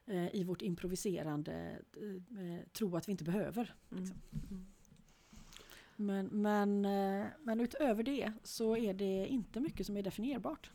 [0.06, 3.74] eh, i vårt improviserande eh, tro att vi inte behöver.
[3.90, 4.02] Mm.
[4.02, 4.20] liksom.
[4.50, 4.66] Mm.
[5.96, 10.70] Men, men, eh, men utöver det så är det inte mycket som är definierbart.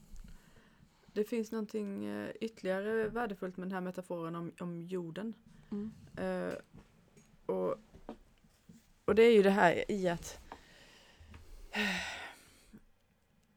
[1.14, 5.34] Det finns någonting eh, ytterligare värdefullt med den här metaforen om, om jorden.
[5.72, 5.92] Mm.
[7.48, 7.76] Eh, och,
[9.06, 10.40] och det är ju det här i att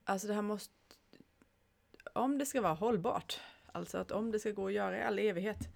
[0.05, 0.75] Alltså det här måste...
[2.13, 3.41] Om det ska vara hållbart,
[3.73, 5.69] alltså att om det ska gå att göra i all evighet,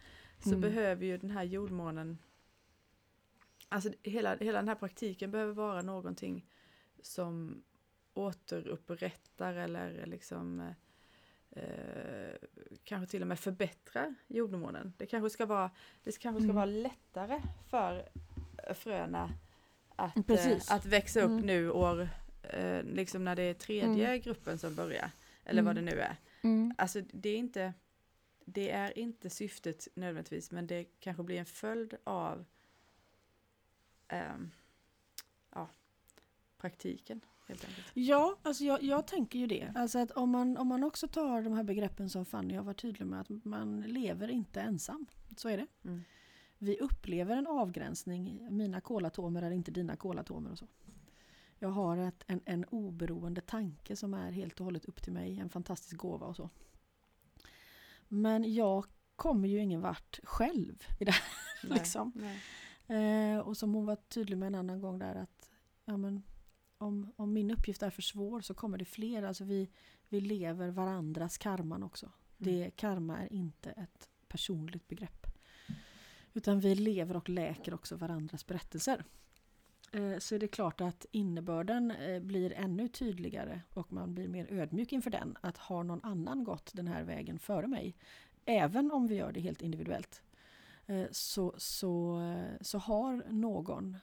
[0.43, 0.61] så Mm.
[0.61, 2.19] behöver ju den här jordmånen...
[3.69, 6.47] Alltså hela, hela den här praktiken behöver vara någonting
[7.03, 7.63] som
[8.15, 10.75] återupprättar eller liksom
[11.55, 12.35] eh,
[12.85, 14.93] kanske till och med förbättrar jordmånen.
[14.97, 15.71] Det kanske ska vara,
[16.05, 16.57] det kanske ska Mm.
[16.57, 18.09] vara lättare för
[18.75, 19.31] fröna
[19.97, 20.17] att,
[20.71, 21.47] eh, att växa upp Mm.
[21.47, 22.09] nu år,
[22.43, 25.11] eh, liksom när det är tredje gruppen som börjar.
[25.45, 25.95] Eller vad det Mm.
[25.95, 26.17] nu är.
[26.43, 26.75] Mm.
[26.79, 27.73] Alltså det är inte,
[28.45, 32.45] det är inte syftet nödvändigtvis men det kanske blir en följd av
[34.09, 34.51] ehm,
[35.55, 35.69] ja,
[36.59, 37.87] praktiken helt enkelt.
[37.95, 39.73] Ja, alltså jag, jag tänker ju det.
[39.75, 42.81] Alltså att om man, om man också tar de här begreppen som Fanny har varit
[42.81, 45.07] tydlig med, att man lever inte ensam.
[45.37, 45.67] Så är det.
[45.85, 46.05] Mm.
[46.59, 48.47] Vi upplever en avgränsning.
[48.51, 50.67] Mina kolatomer är inte dina kolatomer och så.
[51.59, 55.39] Jag har ett, en, en oberoende tanke som är helt och hållet upp till mig.
[55.41, 56.51] En fantastisk gåva och så.
[58.09, 58.87] Men jag
[59.17, 61.23] kommer ju ingen vart själv i det här.
[61.69, 62.13] Nej, Liksom.
[62.15, 63.35] nej.
[63.35, 65.51] Eh, och som hon var tydlig med en annan gång där att
[65.85, 66.23] ja, men,
[66.79, 69.23] om, om min uppgift är för svår så kommer det fler.
[69.23, 69.71] Alltså vi,
[70.09, 72.11] vi lever varandras karman också.
[72.37, 75.27] Det, karma är inte ett personligt begrepp.
[76.33, 79.05] Utan vi lever och läker också varandras berättelser.
[79.93, 84.53] Eh, så är det klart att innebörden eh, blir ännu tydligare och man blir mer
[84.53, 85.37] ödmjuk inför den.
[85.41, 87.97] Att har någon annan gått den här vägen före mig,
[88.45, 90.23] även om vi gör det helt individuellt,
[90.87, 93.97] eh, så, så, eh, så har någon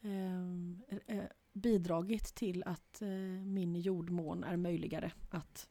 [0.00, 3.08] eh, eh, bidragit till att eh,
[3.44, 5.68] min jordmån är möjligare att,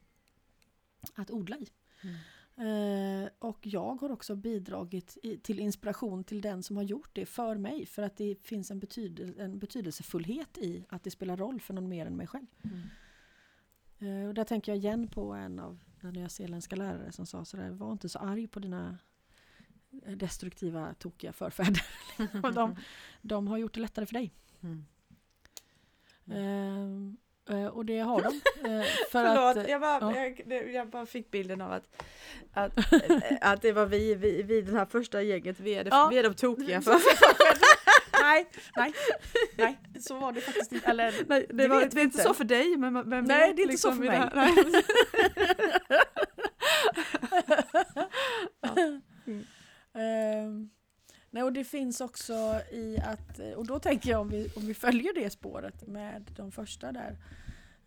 [1.14, 1.68] att odla i.
[2.02, 2.16] Mm.
[2.60, 7.26] Eh, och jag har också bidragit i, till inspiration till den som har gjort det
[7.26, 7.86] för mig.
[7.86, 11.88] För att det finns en, betydel, en betydelsefullhet i att det spelar roll för någon
[11.88, 12.46] mer än mig själv.
[12.62, 12.80] Mm.
[13.98, 17.70] Eh, och där tänker jag igen på en av den nyzeeländska lärare som sa sådär,
[17.70, 18.98] var inte så arg på dina
[19.90, 21.82] destruktiva, tokiga förfäder.
[22.42, 22.76] Och de,
[23.22, 24.32] de har gjort det lättare för dig.
[24.62, 24.86] Mm.
[26.30, 28.28] Eh, eh, och det har de.
[28.70, 30.16] Eh, för Förlåt, att, jag, bara, ja.
[30.16, 32.02] jag, det- jag bara fick bilden av att,
[32.52, 32.72] att,
[33.40, 36.08] att det var vi, vi, vi den här första gänget, vi är, det, Ja.
[36.10, 36.96] vi är de tokiga för.
[38.22, 38.92] nej, nej,
[39.58, 40.86] nej, så var det faktiskt inte.
[40.90, 43.24] Eller, Nej, det, Det var, vet det är inte så för dig, men, men Nej,
[43.26, 44.18] det är inte liksom så för mig.
[44.18, 44.54] det här-
[48.74, 49.00] nej.
[50.00, 50.70] Ehm,
[51.30, 54.74] nej, och det finns också i att, och då tänker jag om vi, om vi
[54.74, 57.16] följer det spåret med de första där,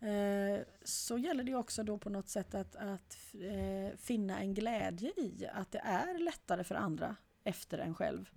[0.00, 5.12] eh, så gäller det också då på något sätt att, att eh, finna en glädje
[5.16, 8.30] i att det är lättare för andra efter en själv.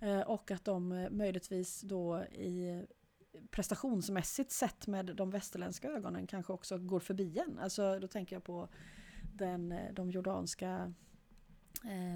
[0.00, 2.84] Eh, och att de eh, möjligtvis då i
[3.50, 7.58] prestationsmässigt sett med de västerländska ögonen kanske också går förbi en.
[7.58, 8.68] Alltså då tänker jag på
[9.34, 10.92] den, eh, de jordanska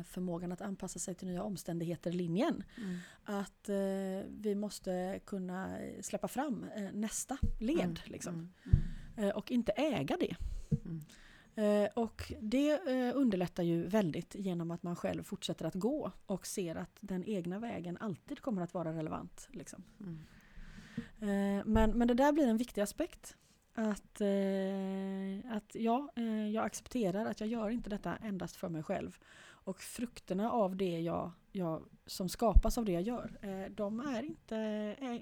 [0.07, 2.65] förmågan att anpassa sig till nya omständigheter-linjen.
[2.79, 2.99] Mm.
[3.25, 3.77] Att eh,
[4.29, 8.35] vi måste kunna eh, släppa fram eh, nästa led Mm, liksom.
[8.35, 10.37] mm, eh, och inte äga det.
[10.85, 11.01] mm,
[11.59, 16.47] Eh, och det eh, underlättar ju väldigt genom att man själv fortsätter att gå och
[16.47, 19.49] ser att den egna vägen alltid kommer att vara relevant.
[19.53, 19.83] Liksom.
[20.01, 20.19] mm,
[21.21, 23.37] Eh, men, men det där blir en viktig aspekt.
[23.75, 28.83] Att, eh, att ja, eh, jag accepterar att jag gör inte detta endast för mig
[28.83, 29.19] själv.
[29.67, 34.23] Och frukterna av det jag, jag, som skapas av det jag gör, eh, de, är
[34.23, 34.57] inte,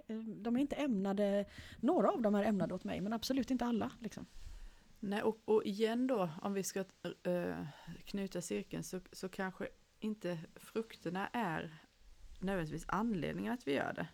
[0.07, 1.45] eh, de är inte ämnade,
[1.81, 3.91] några av dem är ämnade åt mig, men absolut inte alla.
[4.01, 4.27] Liksom.
[5.01, 6.85] Nej, och, och igen då, om vi ska
[7.23, 7.67] eh,
[8.05, 9.69] knyta cirkeln, så, så kanske
[10.01, 11.79] inte frukterna är
[12.41, 14.07] nödvändigtvis anledningen att vi gör det.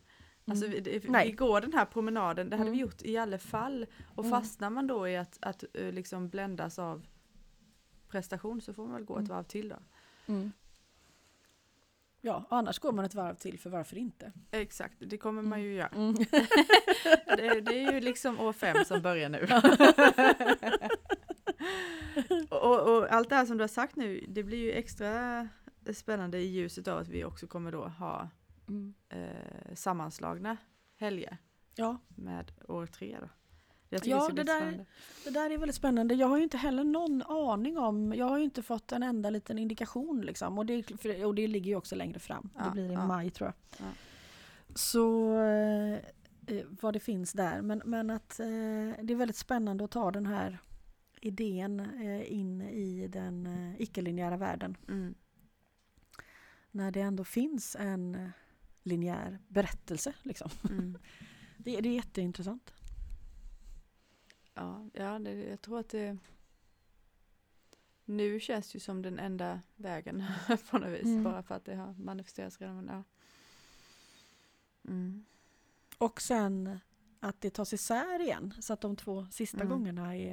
[0.44, 0.76] Alltså Mm.
[0.84, 2.88] vi, det, vi går den här promenaden, det hade vi Mm.
[2.88, 3.86] gjort i alla fall.
[4.14, 4.30] Och Mm.
[4.40, 7.06] fastnar man då i att, att liksom bländas av
[8.08, 9.36] prestation så får man väl gå ett Mm.
[9.36, 9.76] varv till då.
[10.30, 10.52] Mm.
[12.20, 14.32] Ja, annars går man ett varv till för varför inte?
[14.50, 15.88] Exakt, det kommer man ju göra.
[15.88, 16.14] Mm.
[17.36, 19.40] Det, det är ju liksom år fem som börjar nu.
[22.50, 25.48] och, och, och allt det här som du har sagt nu, det blir ju extra
[25.94, 28.28] spännande i ljuset av att vi också kommer då ha
[28.68, 28.94] Mm.
[29.08, 30.56] eh, sammanslagna
[30.96, 31.36] helger
[31.74, 33.28] Ja, med år tre då.
[33.90, 34.86] Ja, det där-.
[35.24, 36.14] Det där är väldigt spännande.
[36.14, 39.30] Jag har ju inte heller någon aning om, jag har ju inte fått en enda
[39.30, 40.58] liten indikation liksom.
[40.58, 42.50] Och det, och det ligger ju också längre fram.
[42.56, 43.06] Ja, det blir i ja.
[43.06, 43.86] maj tror jag.
[43.86, 43.92] Ja.
[44.74, 45.94] Så eh,
[46.46, 47.62] eh, vad det finns där.
[47.62, 48.46] Men, men att eh,
[49.02, 50.58] det är väldigt spännande att ta den här
[51.20, 54.76] idén eh, in i den eh, icke-linjära världen.
[54.88, 55.14] Mm.
[56.70, 58.28] När det ändå finns en eh,
[58.82, 60.14] linjär berättelse.
[60.22, 60.50] Liksom.
[60.70, 60.98] Mm.
[61.64, 62.72] Det, det är jätteintressant.
[64.60, 66.16] Ja, ja det, jag tror att det
[68.04, 70.24] nu känns ju som den enda vägen
[70.70, 71.04] på något vis.
[71.04, 71.24] Mm.
[71.24, 72.76] Bara för att det har manifesterats redan.
[72.76, 73.02] Men, ja.
[74.90, 75.24] mm.
[75.98, 76.80] Och sen
[77.20, 78.54] att det tas isär igen.
[78.60, 79.68] Så att de två sista Mm.
[79.68, 80.32] gångerna är...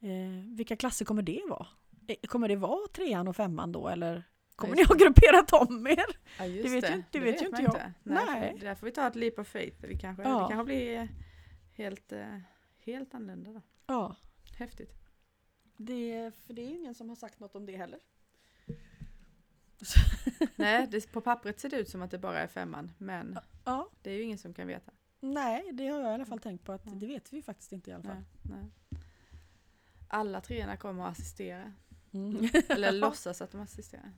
[0.00, 1.66] Eh, vilka klasser kommer det vara?
[2.08, 4.22] Eh, Kommer det vara trean och femman då eller
[4.56, 6.04] kommer ni ha grupperat om er?
[6.38, 7.92] Ja, Det vet ju- det vet ju man inte jag.
[8.02, 8.24] Nej.
[8.26, 8.52] Nej.
[8.58, 9.76] för- Där får vi ta ett leap of faith.
[9.86, 10.42] Vi kanske, Ja.
[10.42, 11.08] Det kanske blir
[11.72, 12.38] helt, eh,
[12.96, 13.62] helt annorlunda då.
[13.86, 14.16] Ja,
[14.58, 14.92] Häftigt.
[15.76, 18.00] det, för det är ingen som har sagt något om det heller.
[20.56, 22.90] Nej, det, på pappret ser det ut som att det bara är femman.
[22.98, 24.92] Men Ja, det är ju ingen som kan veta.
[25.20, 26.92] nej, det har jag i alla fall tänkt på att Ja.
[26.94, 28.24] det vet vi faktiskt inte i alla fall.
[28.42, 29.00] Nej, nej.
[30.08, 31.72] Alla treorna kommer att assistera.
[32.12, 32.48] Mm.
[32.68, 34.12] Eller låtsas att de assisterar.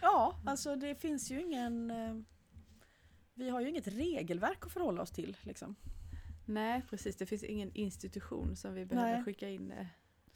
[0.00, 1.90] Ja, alltså det finns ju ingen...
[1.90, 2.16] eh,
[3.34, 5.36] Vi har ju inget regelverk att förhålla oss till.
[5.42, 5.76] Liksom.
[6.46, 7.16] Nej, precis.
[7.16, 9.24] Det finns ingen institution som vi behöver Nej.
[9.24, 9.72] skicka in.
[9.72, 9.86] eh,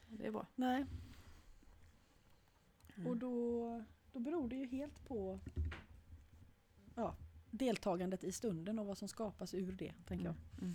[0.08, 0.46] Det är bra.
[0.54, 0.86] Nej,
[2.96, 3.10] Mm.
[3.10, 5.40] och då, då beror det ju helt på
[6.94, 7.16] ja,
[7.50, 9.92] deltagandet i stunden och vad som skapas ur det.
[10.06, 10.34] Tänker jag.
[10.62, 10.74] Mm.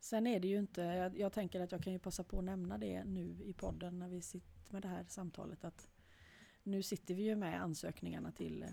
[0.00, 2.44] Sen är det ju inte, jag, jag tänker att jag kan ju passa på att
[2.44, 5.88] nämna det nu i podden när vi sitter med det här samtalet att
[6.62, 8.66] nu sitter vi ju med ansökningarna till,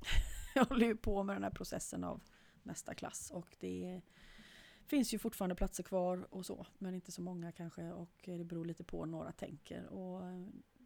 [0.54, 2.20] jag håller ju på med den här processen av
[2.66, 4.00] nästa klass och det
[4.86, 8.64] finns ju fortfarande platser kvar och så men inte så många kanske och det beror
[8.64, 10.22] lite på hur några tänker och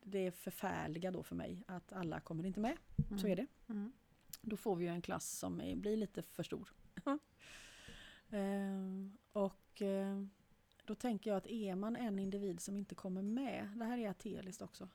[0.02, 2.76] det är förfärliga då för mig att alla kommer inte med,
[3.20, 3.46] så är det.
[3.68, 3.92] Mm.
[4.42, 6.72] Då får vi ju en klass som är, blir lite för stor.
[8.32, 10.24] Ehm, och eh,
[10.84, 14.10] då tänker jag att är man en individ som inte kommer med, det här är
[14.10, 14.88] ateiskt också,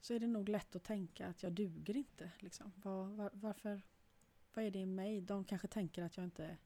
[0.00, 2.30] så är det nog lätt att tänka att jag duger inte.
[2.38, 2.72] Liksom.
[2.76, 3.82] Var, var, varför,
[4.54, 5.20] vad är det i mig?
[5.20, 6.56] De kanske tänker att jag inte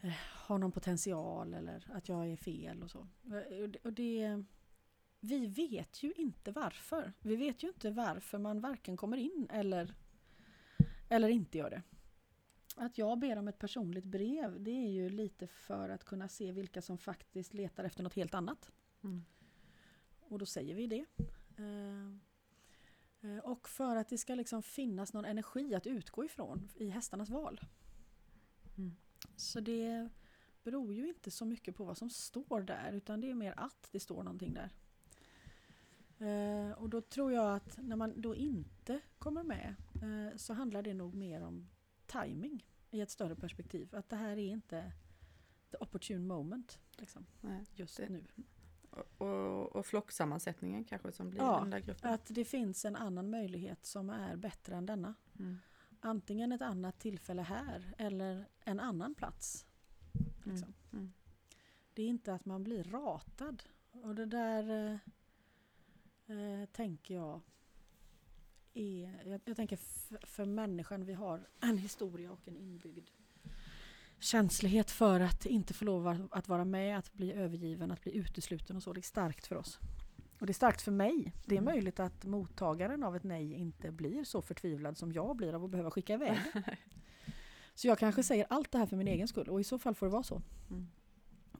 [0.00, 3.08] eh, har någon potential eller att jag är fel och så.
[3.24, 4.44] Eh, och det- Och det,
[5.20, 7.12] vi vet ju inte varför.
[7.20, 9.94] Vi vet ju inte varför man varken kommer in eller,
[11.08, 11.82] eller inte gör det.
[12.76, 16.52] Att jag ber om ett personligt brev det är ju lite för att kunna se
[16.52, 18.72] vilka som faktiskt letar efter något helt annat.
[19.04, 19.24] Mm.
[20.20, 21.04] Och då säger vi det.
[23.26, 27.30] Eh, Och för att det ska liksom finnas någon energi att utgå ifrån i hästarnas
[27.30, 27.60] val.
[28.78, 28.96] Mm.
[29.36, 30.08] Så det
[30.62, 33.88] beror ju inte så mycket på vad som står där utan det är mer att
[33.92, 34.70] det står någonting där.
[36.18, 40.82] Eh, Och då tror jag att när man då inte kommer med eh, så handlar
[40.82, 41.68] det nog mer om
[42.06, 43.94] timing i ett större perspektiv.
[43.94, 44.92] Att det här är inte
[45.70, 47.64] the opportune moment liksom, Nej.
[47.74, 48.24] just Det- nu.
[49.18, 52.12] Och, och, flocksammansättningen kanske som blir Ja, den där gruppen.
[52.12, 55.14] Att det finns en annan möjlighet som är bättre än denna.
[55.38, 55.58] Mm.
[56.00, 59.66] Antingen ett annat tillfälle här eller en annan plats.
[60.44, 60.74] Liksom.
[60.92, 61.12] Mm.
[61.94, 63.62] Det är inte att man blir ratad.
[63.90, 64.90] Och det där
[66.26, 67.40] eh, eh, tänker jag
[68.74, 69.76] är, jag, jag tänker
[70.26, 73.10] för människan, vi har en historia och en inbyggd
[74.18, 78.76] känslighet för att inte få lov att- vara med, att bli övergiven, att bli utesluten
[78.76, 78.92] och så.
[78.92, 79.78] Det är starkt för oss.
[80.40, 81.32] Och det är starkt för mig.
[81.46, 81.74] Det är Mm.
[81.74, 85.70] möjligt att mottagaren av ett nej inte blir så förtvivlad som jag blir av att
[85.70, 86.38] behöva skicka iväg.
[87.74, 89.94] Så jag kanske säger allt det här för min egen skull och i så fall
[89.94, 90.42] får det vara så.
[90.70, 90.86] Mm.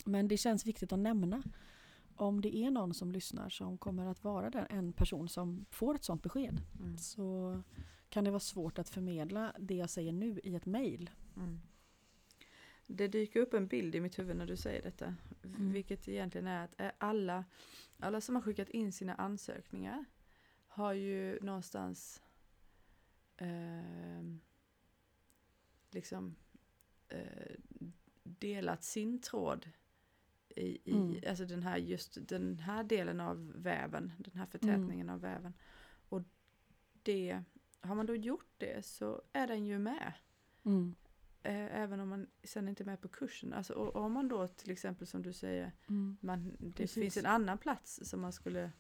[0.04, 1.42] Men det känns viktigt att nämna
[2.16, 5.94] om det är någon som lyssnar som kommer att vara den, en person som får
[5.94, 6.98] ett sånt besked Mm.
[6.98, 7.62] så
[8.09, 11.11] kan det vara svårt att förmedla det jag säger nu i ett mejl.
[11.36, 11.61] Mm.
[12.87, 15.14] Det dyker upp en bild i mitt huvud när du säger detta.
[15.45, 15.72] Mm.
[15.72, 17.45] Vilket egentligen är att eh, alla,
[17.99, 20.05] alla som har skickat in sina ansökningar
[20.66, 22.22] har ju någonstans
[23.37, 24.41] ehm,
[25.91, 26.37] liksom
[27.09, 27.57] eh,
[28.22, 29.68] delat sin tråd
[30.49, 31.20] i, i Mm.
[31.28, 35.55] alltså den här, just den här delen av väven, den här förtätningen av väven.
[36.09, 36.22] Och
[37.03, 37.43] det,
[37.80, 40.12] har man då gjort det så är den ju med.
[40.64, 40.95] Mm.
[41.47, 43.53] Eh, även om man sen inte är med på kursen.
[43.53, 46.16] Alltså, och, om man då till exempel som du säger, Mm.
[46.20, 46.94] man, det Precis.
[47.03, 48.72] finns en annan plats som man skulle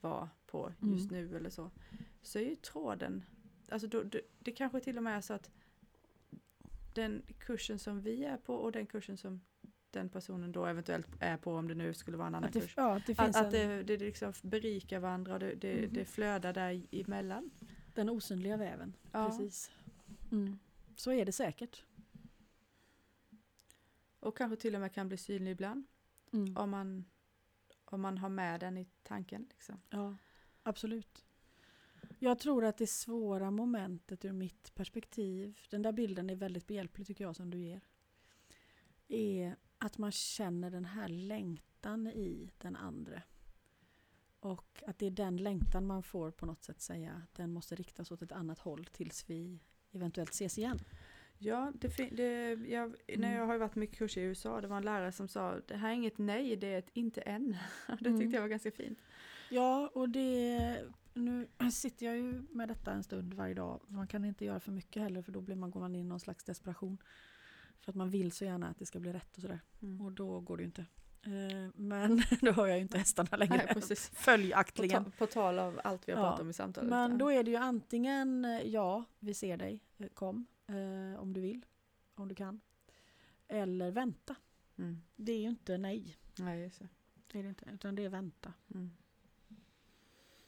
[0.00, 1.24] vara på just Mm.
[1.30, 1.70] nu eller så.
[2.22, 3.24] Så är ju tråden,
[3.68, 5.50] alltså då, det, det kanske till och med är så att
[6.94, 9.40] den kursen som vi är på och den kursen som
[9.90, 12.60] den personen då eventuellt är på om det nu skulle vara en annan Att det,
[12.60, 12.74] kurs.
[12.76, 15.94] ja, att det Att, att en, det, det liksom berikar varandra och det, det, Mhm.
[15.94, 17.50] det flödar där emellan.
[17.94, 18.96] den osynliga väven.
[19.12, 19.28] Ja.
[19.28, 19.70] Precis.
[20.32, 20.58] Mm.
[20.96, 21.84] Så är det säkert.
[24.22, 25.84] Och kanske till och med kan bli synlig ibland.
[26.32, 26.56] Mm.
[26.56, 27.04] Om man,
[27.84, 29.46] om man har med den i tanken.
[29.50, 29.80] Liksom.
[29.90, 30.16] Ja,
[30.62, 31.24] absolut.
[32.18, 37.06] Jag tror att det svåra momentet ur mitt perspektiv, den där bilden är väldigt behjälplig
[37.06, 37.80] tycker jag som du ger,
[39.08, 43.22] är att man känner den här längtan i den andra.
[44.40, 48.10] Och att det är den längtan man får på något sätt säga, den måste riktas
[48.10, 49.60] åt ett annat håll tills vi
[49.92, 50.78] eventuellt ses igen.
[51.44, 54.82] Ja, det, det, jag, när jag har varit mycket kurser i USA, det var en
[54.84, 57.56] lärare som sa det här är inget nej, det är ett inte än.
[58.00, 58.20] Det Mm.
[58.20, 58.98] tyckte jag var ganska fint.
[59.50, 60.78] Ja, och det...
[61.14, 63.80] Nu sitter jag ju med detta en stund varje dag.
[63.86, 66.08] Man kan inte göra för mycket heller för då blir man, går man in i
[66.08, 66.98] någon slags desperation.
[67.80, 69.60] För att man vill så gärna att det ska bli rätt och sådär.
[69.82, 70.00] Mm.
[70.00, 70.86] Och då går det ju inte.
[71.26, 73.56] Eh, Men då har jag ju inte hästarna längre.
[73.56, 74.08] Nej, precis.
[74.10, 75.04] På, Följaktligen.
[75.04, 76.90] ta, på tal av allt vi har Ja, pratat om i samtalet.
[76.90, 81.32] Men då är det ju antingen eh, ja, vi ser dig, eh, kom eh, om
[81.32, 81.66] du vill,
[82.14, 82.60] om du kan.
[83.48, 84.36] Eller vänta.
[84.76, 85.02] Mm.
[85.16, 86.88] Det är ju inte nej, Nej, just det.
[87.26, 88.52] det är det inte, utan det är vänta.
[88.74, 88.90] Mm.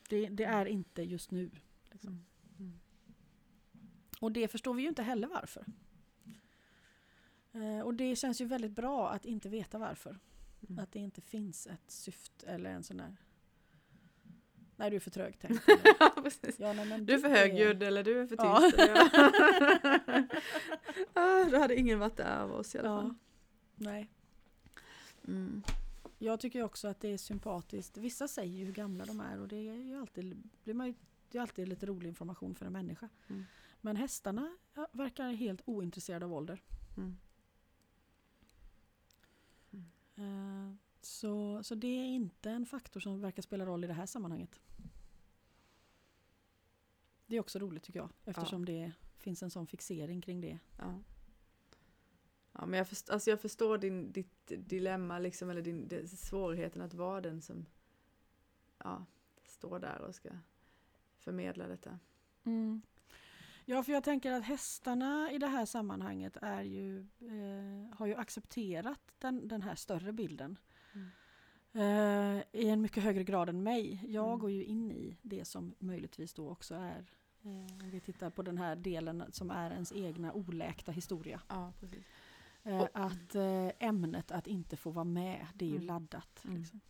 [0.09, 1.51] Det, det är inte just nu.
[1.91, 2.11] Liksom.
[2.11, 2.25] Mm.
[2.59, 2.81] Mm.
[4.21, 5.65] Och det förstår vi ju inte heller varför.
[7.53, 10.19] Eh, och det känns ju väldigt bra att inte veta varför.
[10.69, 10.79] Mm.
[10.79, 13.17] Att det inte finns ett syfte eller en sån där...
[14.77, 15.37] Nej, du är för trög
[16.01, 16.59] ja, precis.
[16.59, 18.79] Ja, nej, Du är för högljudd eller du är för tyst.
[18.79, 20.29] Ja.
[21.23, 23.15] ah, då hade ingen varit där av oss i alla fall.
[23.75, 24.11] Nej.
[25.29, 25.63] Mm.
[26.19, 27.97] Jag tycker också att det är sympatiskt.
[27.97, 30.95] Vissa säger ju hur gamla de är och det är ju alltid, blir man ju,
[31.31, 33.09] det är alltid lite rolig information för en människa.
[33.29, 33.45] Mm.
[33.81, 34.57] Men hästarna
[34.93, 36.63] verkar helt ointresserade av ålder.
[36.97, 37.17] Mm.
[40.17, 44.07] Eh, Så, så det är inte en faktor som verkar spela roll i det här
[44.07, 44.61] sammanhanget.
[47.27, 50.59] Det är också roligt tycker jag eftersom det finns en sån fixering kring det.
[50.79, 51.03] Ja.
[52.53, 56.83] Ja, men jag, först, alltså jag förstår din, ditt dilemma, liksom, eller din, det, svårigheten
[56.83, 57.67] att vara den som
[58.79, 59.07] ja,
[59.45, 60.29] står där och ska
[61.19, 61.99] förmedla detta.
[63.65, 68.15] Ja, för jag tänker att hästarna i det här sammanhanget är ju, eh, har ju
[68.15, 70.59] accepterat den, den här större bilden.
[70.95, 71.09] Mm.
[71.73, 74.01] Eh, I en mycket högre grad än mig.
[74.09, 74.39] Jag Mm.
[74.39, 77.05] går ju in i det som möjligtvis då också är,
[77.43, 81.41] eh, om vi tittar på den här delen som är ens egna oläkta historia.
[81.49, 82.05] Ja, precis.
[82.63, 83.35] Eh, Och- att
[83.79, 85.87] ämnet att inte få vara med, det är ju Mm.
[85.87, 86.45] laddat.
[86.45, 86.57] Mm.
[86.57, 86.81] Liksom.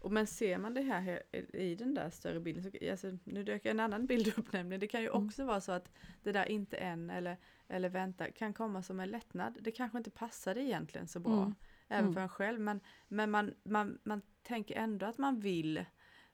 [0.00, 1.22] Och men ser man det här
[1.56, 4.86] i den där större bilden, så, alltså, nu dök en annan bild upp nämligen, det
[4.86, 5.26] kan ju Mm.
[5.26, 5.92] också vara så att
[6.22, 7.36] det där inte än eller,
[7.68, 9.58] eller vänta kan komma som en lättnad.
[9.60, 11.54] Det kanske inte passade egentligen så bra, Mm.
[11.90, 12.14] Även Mm.
[12.14, 15.84] för en själv, men, men man, man, man tänker ändå att man vill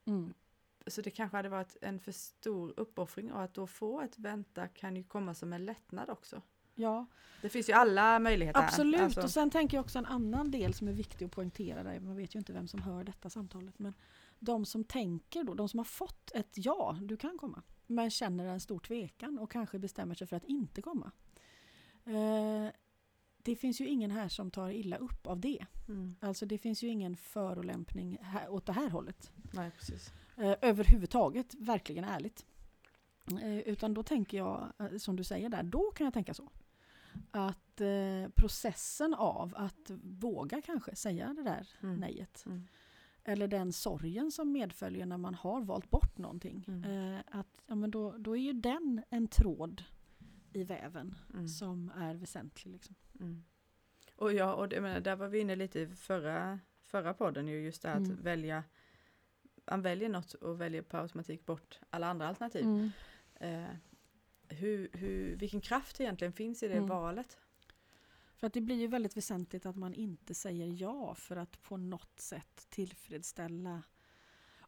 [0.04, 0.34] Mm.
[0.86, 4.68] Så det kanske hade varit en för stor uppoffring och att då få ett vänta
[4.68, 6.42] kan ju komma som en lättnad också.
[6.74, 7.06] Ja,
[7.42, 8.60] Det finns ju alla möjligheter.
[8.60, 9.00] absolut.
[9.00, 12.00] Alltså, Och sen tänker jag också en annan del som är viktig att poängtera där.
[12.00, 13.78] Man vet ju inte vem som hör detta samtalet.
[13.78, 13.94] Men
[14.38, 17.62] de som tänker då, de som har fått ett ja, du kan komma.
[17.86, 21.10] Men känner en stor tvekan och kanske bestämmer sig för att inte komma.
[22.04, 22.70] Eh,
[23.46, 25.66] det finns ju ingen här som tar illa upp av det.
[25.88, 29.32] mm, Alltså det finns ju ingen förolämpning här, åt det här hållet.
[29.52, 30.12] nej, precis.
[30.36, 32.44] Eh, överhuvudtaget, verkligen ärligt.
[33.42, 36.48] Eh, utan då tänker jag, eh, som du säger där, då kan jag tänka så.
[37.30, 41.96] Att eh, processen av att våga kanske säga det där Mm.
[41.96, 42.42] nejet.
[42.46, 42.62] Mm.
[43.24, 46.64] Eller den sorgen som medföljer när man har valt bort någonting.
[46.68, 46.84] Mm.
[47.14, 49.84] Eh, att, ja, men då, då är ju den en tråd
[50.56, 51.48] i väven Mm.
[51.48, 52.72] som är väsentlig.
[52.72, 52.94] Liksom.
[53.20, 53.44] Mm.
[54.16, 57.60] Och ja, och det, menar, där var vi inne lite i förra, förra podden ju
[57.60, 58.12] just det här Mm.
[58.12, 58.64] att välja
[59.70, 62.64] man väljer något och väljer på automatik bort alla andra alternativ.
[62.64, 62.90] Mm.
[63.34, 63.70] Eh,
[64.48, 66.88] hur, hur, vilken kraft egentligen finns i det Mm.
[66.88, 67.38] valet?
[68.36, 71.76] För att det blir ju väldigt väsentligt att man inte säger ja för att på
[71.76, 73.82] något sätt tillfredsställa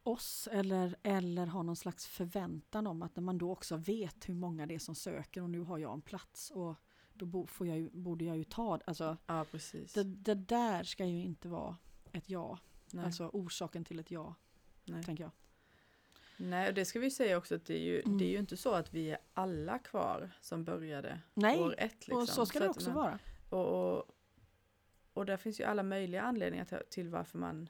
[0.02, 4.34] oss eller, eller ha någon slags förväntan om att när man då också vet hur
[4.34, 6.74] många det är som söker och nu har jag en plats och
[7.14, 9.92] då bo, får jag ju, borde jag ju ta alltså Ja, precis.
[9.92, 11.76] det, det där ska ju inte vara
[12.12, 12.58] ett ja,
[12.92, 13.04] Nej.
[13.04, 14.34] alltså orsaken till ett ja,
[14.84, 15.04] Nej.
[15.04, 15.30] tänker jag.
[16.36, 18.18] Nej, och det ska vi säga också att det är ju, Mm.
[18.18, 21.92] det är ju inte så att vi är alla kvar som började Nej, år ett.
[21.92, 22.16] Liksom.
[22.16, 23.18] och så ska det att också man- vara.
[23.50, 24.04] Och, och,
[25.12, 27.68] och där finns ju alla möjliga anledningar till, varför man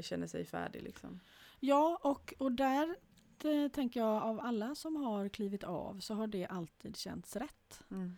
[0.00, 0.82] känner sig färdig.
[0.82, 1.20] Liksom.
[1.60, 2.96] Ja, och, och där
[3.38, 7.82] det, tänker jag av alla som har klivit av så har det alltid känts rätt.
[7.90, 8.16] Mm.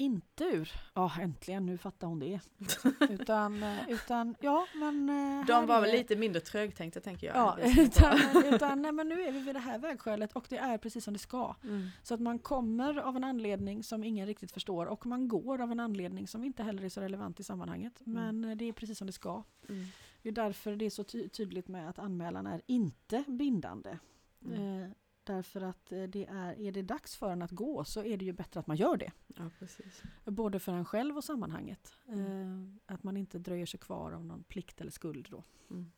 [0.00, 2.40] Inte ur, ja äntligen nu fattar hon det.
[3.10, 5.08] utan, eh, utan, ja men...
[5.08, 7.36] eh, De var väl lite mindre trögtänkta tänker jag.
[7.36, 10.78] Ja, utan, utan nej, men nu är vi vid det här vägskälet och det är
[10.78, 11.54] precis som det ska.
[11.64, 11.88] Mm.
[12.02, 15.72] Så att man kommer av en anledning som ingen riktigt förstår och man går av
[15.72, 18.02] en anledning som inte heller är så relevant i sammanhanget.
[18.06, 18.38] Mm.
[18.40, 19.44] Men eh, det är precis som det ska.
[20.22, 23.98] Det är därför det är så ty- tydligt med att anmälan är inte bindande.
[24.44, 24.82] Mm.
[24.82, 24.90] Eh,
[25.24, 28.24] Därför att eh, det är, är det dags för en att gå så är det
[28.24, 29.12] ju bättre att man gör det.
[29.26, 29.50] Ja.
[30.24, 31.98] Både för en själv och sammanhanget.
[32.06, 32.78] Mm.
[32.86, 35.44] Eh, att man inte dröjer sig kvar av någon plikt eller skuld då.
[35.70, 35.92] Mm.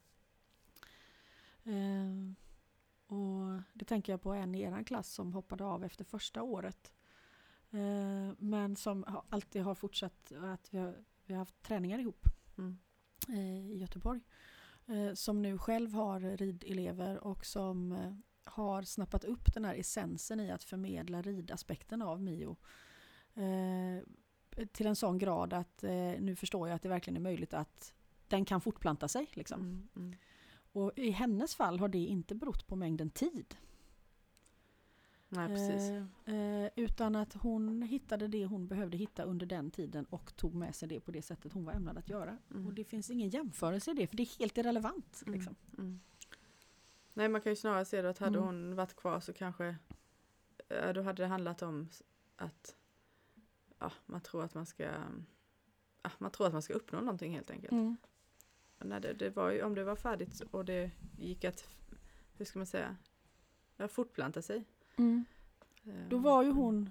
[1.65, 2.35] Eh,
[3.17, 6.93] och det tänker jag på en i er klass som hoppade av efter första året.
[7.71, 12.27] Eh, men som alltid har fortsatt att vi har, vi har haft träningar ihop
[12.59, 12.79] Mm.
[13.29, 14.21] Eh, i Göteborg.
[14.87, 18.13] Eh, som nu själv har ridelever och som eh,
[18.45, 22.57] har snappat upp den här essensen i att förmedla ridaspekten av Mio.
[24.73, 25.83] Till en sån grad att
[26.19, 27.95] nu förstår jag att det verkligen är möjligt att
[28.29, 29.29] den kan fortplanta sig.
[29.33, 29.61] Liksom.
[29.61, 29.89] Mm.
[29.97, 30.17] Mm.
[30.73, 33.57] Och i hennes fall har det inte berott på mängden tid.
[35.33, 35.91] Nej, precis.
[36.25, 40.55] Eh, eh, utan att hon hittade det hon behövde hitta under den tiden och tog
[40.55, 42.39] med sig det på det sättet hon var ämnad att göra.
[42.51, 42.67] Mm.
[42.67, 45.23] Och det finns ingen jämförelse i det för det är helt irrelevant.
[45.27, 45.35] Mm.
[45.39, 45.57] Liksom.
[45.79, 46.01] Mm.
[47.15, 48.47] Nej, man kan ju snarare se att hade Mm.
[48.47, 49.77] hon varit kvar så kanske
[50.69, 51.89] eh, då hade det handlat om
[52.37, 52.77] att
[53.79, 54.83] ja, man tror att man ska
[56.03, 57.73] ja, man tror att man ska uppnå någonting helt enkelt.
[57.73, 57.97] Mm.
[58.79, 61.69] När det, det var ju, om det var färdigt och det gick att,
[62.37, 62.97] hur ska man säga,
[63.77, 64.65] ja, fortplanta sig.
[65.01, 65.25] Mm.
[66.09, 66.91] Då var ju hon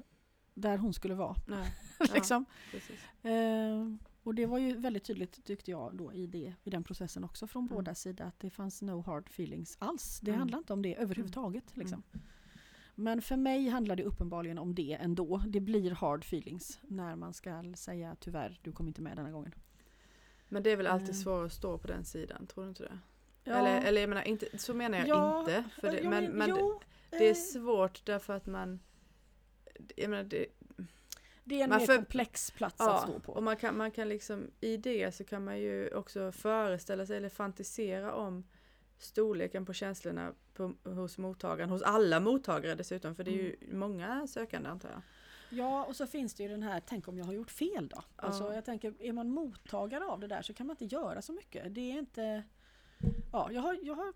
[0.53, 1.35] där hon skulle vara.
[2.13, 2.45] Liksom.
[2.71, 2.99] precis.
[3.25, 3.93] eh,
[4.23, 7.47] och det var ju väldigt tydligt tyckte jag då i, det, i den processen också
[7.47, 7.75] från Mm.
[7.75, 10.19] båda sidor att det fanns no hard feelings alls.
[10.19, 10.39] Det Mm.
[10.39, 11.77] handlar inte om det överhuvudtaget.
[11.77, 12.03] Liksom.
[12.95, 15.43] Men för mig handlar det uppenbarligen om det ändå.
[15.47, 19.51] Det blir hard feelings när man ska säga tyvärr, du kom inte med denna gången.
[20.49, 21.15] Men det är väl alltid Eh.
[21.15, 22.99] svårare att stå på den sidan, tror du inte det?
[23.43, 23.53] Ja.
[23.53, 25.63] Eller, eller jag menar, inte, så menar jag Ja, inte.
[25.81, 26.85] För det, men men det, jo, det
[27.17, 28.79] är eh, svårt därför att man
[29.95, 30.45] jag menar, det,
[31.43, 33.31] det är en man mer för- komplex plats att ja, stå på.
[33.33, 37.17] och man kan, man kan liksom i det så kan man ju också föreställa sig
[37.17, 38.43] eller fantisera om
[38.97, 43.79] storleken på känslorna på, hos mottagaren, hos alla mottagare dessutom, för det är ju Mm.
[43.79, 45.01] många sökande antar jag.
[45.51, 48.01] Ja, och så finns det ju den här, tänk om jag har gjort fel då?
[48.15, 48.53] Alltså Ja.
[48.53, 51.75] jag tänker, är man mottagare av det där så kan man inte göra så mycket.
[51.75, 52.43] Det är inte...
[53.31, 54.13] Ja, jag har, jag har,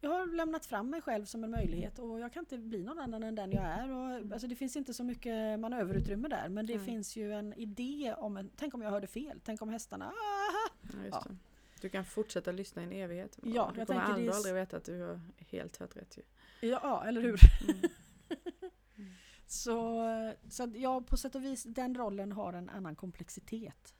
[0.00, 2.98] jag har lämnat fram mig själv som en möjlighet och jag kan inte bli någon
[2.98, 3.90] annan än den jag är.
[3.90, 6.84] Och, alltså det finns inte så mycket manöverutrymme där men det Mm.
[6.86, 10.12] finns ju en idé om en, tänk om jag hörde fel, tänk om hästarna!
[10.92, 11.24] Ja, Ja.
[11.80, 13.38] Du kan fortsätta lyssna i en evighet.
[13.42, 16.22] Ja, du jag kommer tänker det aldrig veta att du har helt hört rätt ju.
[16.68, 17.40] Ja, ja, eller hur?
[17.68, 17.80] Mm.
[19.46, 20.02] Så,
[20.50, 23.94] så att jag på sätt och vis, den rollen har en annan komplexitet.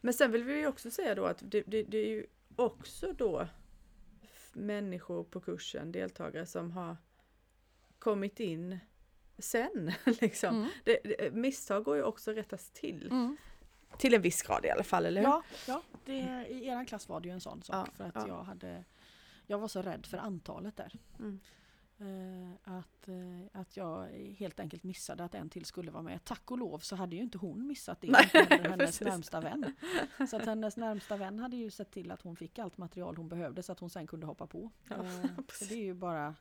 [0.00, 2.26] Men sen vill vi ju också säga då att det, det, det är ju
[2.56, 3.48] också då
[4.66, 6.96] människor på kursen, deltagare som har
[7.98, 8.78] kommit in
[9.38, 9.92] sen.
[10.20, 10.56] Liksom.
[10.56, 10.68] Mm.
[10.84, 13.06] Det, det, misstag går ju också att rättas till.
[13.06, 13.36] Mm.
[13.98, 15.28] Till en viss grad i alla fall, eller hur?
[15.28, 17.88] Ja, ja det, i er klass var det ju en sån sak.
[17.88, 18.28] Ja, för att ja.
[18.28, 18.84] jag hade
[19.46, 20.92] Jag var så rädd för antalet där.
[21.18, 21.40] Mm.
[22.00, 24.06] Eh, att, eh, att jag
[24.38, 26.24] helt enkelt missade att en till skulle vara med.
[26.24, 28.10] Tack och lov så hade ju inte hon missat det.
[28.10, 29.00] Nej, hennes precis.
[29.00, 29.74] närmsta vän.
[30.30, 33.28] Så att hennes närmsta vän hade ju sett till att hon fick allt material hon
[33.28, 34.70] behövde så att hon sen kunde hoppa på.
[34.88, 36.34] Ja, Eh, så det är ju bara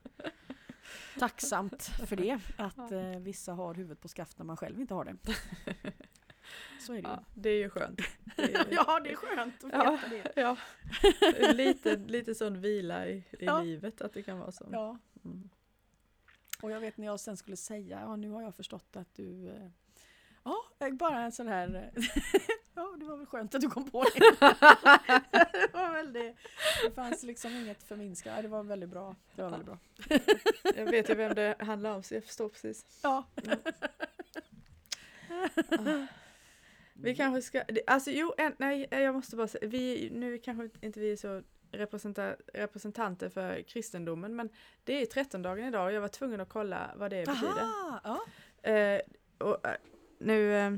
[1.19, 2.39] tacksamt för det.
[2.57, 5.15] Att eh, vissa har huvudet på skaft när man själv inte har det.
[6.79, 7.13] Så är det ju.
[7.15, 8.01] Ja, det är ju skönt.
[8.35, 9.99] Det är, Ja, det är skönt att Ja.
[10.09, 10.31] det.
[10.35, 10.57] ja.
[11.53, 13.61] lite, lite sån vila i, i Ja.
[13.61, 14.69] livet att det kan vara så.
[14.71, 14.97] Ja.
[15.27, 15.49] Mm.
[16.61, 19.69] Och jag var jag sen skulle säga, ja nu har jag förstått att du eh,
[20.43, 21.91] Ja, eh, bara en sån här
[22.75, 24.19] Ja, det var väl skönt att du kom på det.
[25.51, 26.35] det var väldigt,
[26.83, 29.15] det fanns liksom inget förminskande, det var väldigt bra.
[29.35, 29.77] Det var väldigt bra.
[30.75, 32.99] Jag vet ju vem det handlar om så jag förstår precis.
[33.03, 33.23] Ja.
[36.93, 40.99] Vi kanske ska, alltså jo, en, nej jag måste bara säga, vi, nu kanske inte
[40.99, 41.43] vi är så
[42.53, 44.49] representanter för kristendomen men
[44.83, 47.61] det är 13-dagen idag och jag var tvungen att kolla vad det betyder.
[47.61, 48.19] Aha, ja.
[48.71, 49.01] Eh,
[49.37, 49.75] och, eh,
[50.19, 50.71] nu, eh,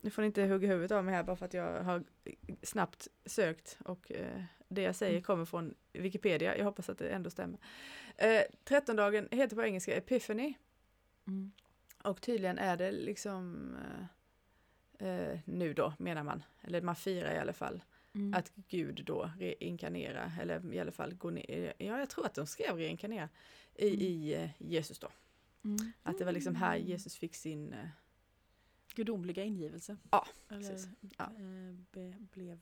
[0.00, 2.04] nu får ni inte hugga huvudet av mig här bara för att jag har
[2.62, 5.22] snabbt sökt och eh, det jag säger Mm.
[5.22, 6.56] kommer från Wikipedia.
[6.58, 7.58] Jag hoppas att det ändå stämmer.
[8.16, 10.54] Eh, 13-dagen heter på engelska Epiphany
[11.26, 11.52] Mm.
[12.02, 13.70] och tydligen är det liksom
[14.98, 17.82] eh, eh, nu då menar man, eller man firar i alla fall,
[18.14, 18.34] Mm.
[18.34, 22.46] att Gud då reinkarnerar, eller i alla fall går ner, ja jag tror att de
[22.46, 23.28] skrev reinkarnera
[23.74, 24.00] i, Mm.
[24.02, 25.08] i eh, Jesus då.
[25.64, 25.92] Mm.
[26.02, 27.88] Att det var liksom här Jesus fick sin eh,
[28.94, 29.96] Gudomliga ingivelse.
[30.10, 30.88] Ja, Eller, precis.
[31.18, 31.24] Ja.
[31.24, 32.60] eh, be, blev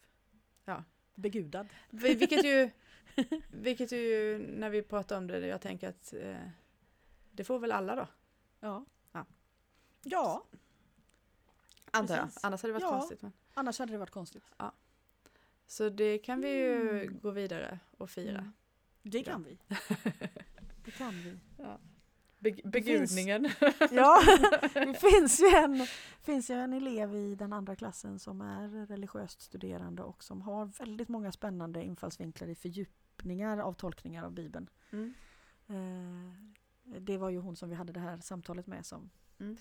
[0.64, 0.85] Ja.
[1.14, 1.68] begudad.
[1.90, 2.70] Vi- Vilket ju,
[3.52, 6.14] vilket ju när vi pratar om det, jag tänker att
[7.32, 8.09] det får väl alla då,
[8.60, 8.85] Ja.
[9.12, 9.27] Ja.
[10.02, 10.44] Ja,
[11.90, 12.28] antar jag.
[12.43, 12.98] Annars hade det varit Ja.
[12.98, 13.23] konstigt.
[13.23, 13.32] Men.
[13.55, 14.43] annars hade det varit konstigt.
[15.66, 17.18] Så det kan vi ju Mm.
[17.22, 18.38] gå vidare och fira.
[18.38, 18.52] Mm.
[19.02, 19.59] Det kan vi.
[20.84, 21.38] Det kan vi.
[21.59, 21.78] Ja.
[22.38, 23.48] Be- begudningen.
[23.90, 24.20] Ja,
[24.74, 25.86] det finns ju, en,
[26.22, 30.66] finns ju en elev i den andra klassen som är religiöst studerande och som har
[30.66, 34.70] väldigt många spännande infallsvinklar i fördjupningar av tolkningar av Bibeln.
[34.90, 35.14] Mm.
[35.68, 39.56] Eh, Det var ju hon som vi hade det här samtalet med som Mm.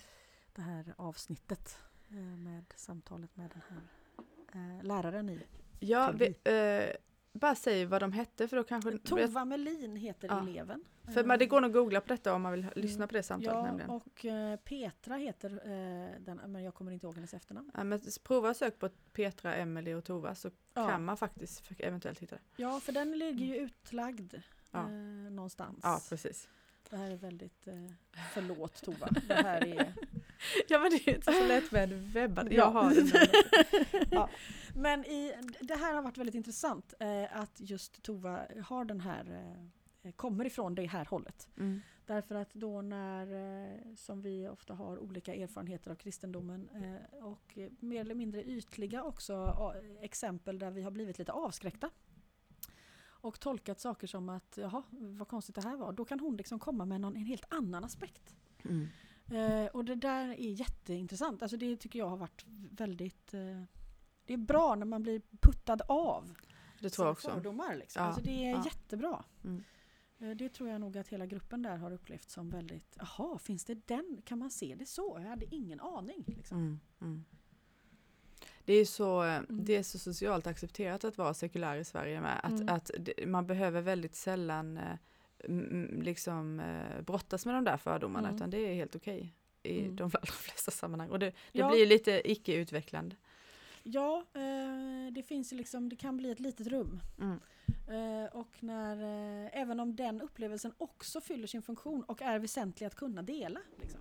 [0.54, 1.78] det här avsnittet
[2.08, 3.82] eh, med samtalet med den här
[4.78, 5.42] eh, läraren i.
[5.80, 6.96] Ja, vi, eh,
[7.32, 8.98] bara säg vad de hette för då kanske...
[8.98, 10.40] Tova Melin heter Ja.
[10.42, 10.84] eleven.
[11.14, 13.08] För men det går nog att googla på detta om man vill lyssna Mm.
[13.08, 13.90] på det samtalet Ja, nämligen.
[13.90, 17.70] och eh, Petra heter eh, den, men jag kommer inte ihåg hennes efternamn.
[17.74, 20.88] Ja, men prova sök på Petra, Emelie och Tova så Ja.
[20.88, 22.40] kan man faktiskt eventuellt hitta det.
[22.56, 24.34] Ja, för den ligger ju utlagd
[24.70, 24.80] Ja.
[24.82, 24.88] eh,
[25.32, 25.80] någonstans.
[25.82, 26.48] Ja, precis.
[26.90, 27.74] Det här är väldigt, eh,
[28.34, 29.08] förlåt Tova.
[29.28, 29.92] Det här är...
[30.68, 32.46] Ja men det är inte så lätt med webbad.
[32.50, 32.56] Ja.
[32.56, 32.94] Jag har.
[34.10, 34.28] Ja.
[34.74, 39.54] Men i, det här har varit väldigt intressant eh, att just Tova har den här,
[40.02, 41.48] eh, kommer ifrån det här hållet.
[41.58, 41.80] Mm.
[42.06, 43.26] Därför att då när,
[43.64, 48.44] eh, som vi ofta har olika erfarenheter av kristendomen eh, och eh, mer eller mindre
[48.44, 49.32] ytliga också
[49.74, 51.90] eh, exempel där vi har blivit lite avskräckta.
[52.98, 55.92] Och tolkat saker som att, jaha, vad konstigt det här var.
[55.92, 58.36] Då kan hon liksom komma med någon, en helt annan aspekt.
[58.64, 58.88] Mm.
[59.76, 61.42] Och det där är jätteintressant.
[61.42, 63.34] Alltså det tycker jag har varit väldigt...
[63.34, 63.62] Eh,
[64.24, 66.34] det är bra när man blir puttad av
[66.80, 67.30] Det tror jag också.
[67.30, 67.76] fördomar.
[67.76, 68.00] Liksom.
[68.02, 68.64] Ja, Alltså det är ja.
[68.64, 69.24] jättebra.
[69.44, 69.64] Mm.
[70.18, 72.96] Eh, det tror jag nog att hela gruppen där har upplevt som väldigt...
[72.98, 74.22] Jaha, finns det den?
[74.24, 75.18] Kan man se det så?
[75.22, 76.24] Jag hade ingen aning.
[76.26, 76.58] Liksom.
[76.58, 76.80] Mm.
[77.00, 77.24] Mm.
[78.64, 82.40] Det är, så, eh, det är så socialt accepterat att vara sekulär i Sverige med.
[82.42, 82.68] Att, Mm.
[82.68, 84.96] att det, man behöver väldigt sällan eh,
[86.02, 88.36] liksom, eh, brottas med de där fördomarna Mm.
[88.36, 89.34] utan det är helt okej
[89.66, 89.96] i Mm.
[89.96, 91.10] de flesta sammanhang.
[91.10, 91.70] Och det, det Ja.
[91.70, 93.16] blir lite icke-utvecklande.
[93.82, 97.00] Ja, eh, det finns ju liksom, det kan bli ett litet rum.
[97.20, 97.40] Mm.
[97.88, 98.96] Eh, och när,
[99.44, 103.60] eh, även om den upplevelsen också fyller sin funktion och är väsentlig att kunna dela.
[103.80, 104.00] Liksom.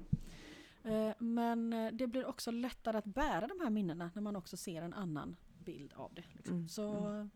[0.83, 4.57] Eh, men eh, det blir också lättare att bära de här minnena när man också
[4.57, 6.23] ser en annan bild av det.
[6.33, 6.55] Liksom.
[6.55, 7.29] Mm, Så mm.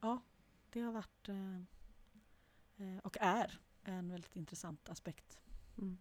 [0.00, 0.20] ja,
[0.70, 5.38] det har varit eh, och är en väldigt intressant aspekt.
[5.78, 5.98] Mm.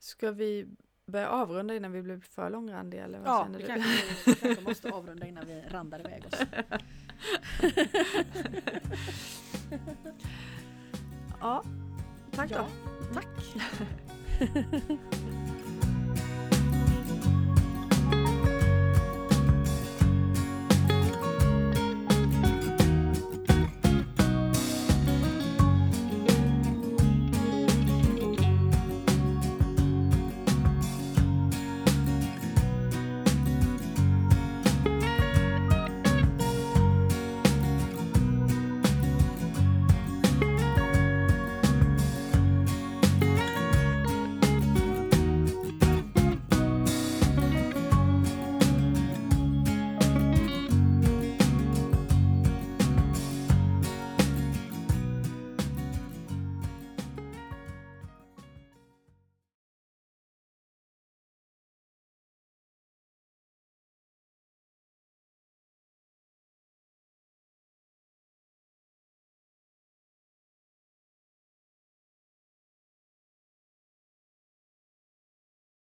[0.00, 0.66] Ska vi
[1.06, 3.04] börja avrunda innan vi blir för långrandiga?
[3.04, 3.90] Eller vad Ja, vi kanske,
[4.26, 6.40] vi kanske måste avrunda innan vi randar iväg oss.
[11.40, 11.64] ja,
[12.30, 13.14] tack Ja, då.
[13.14, 13.26] tack!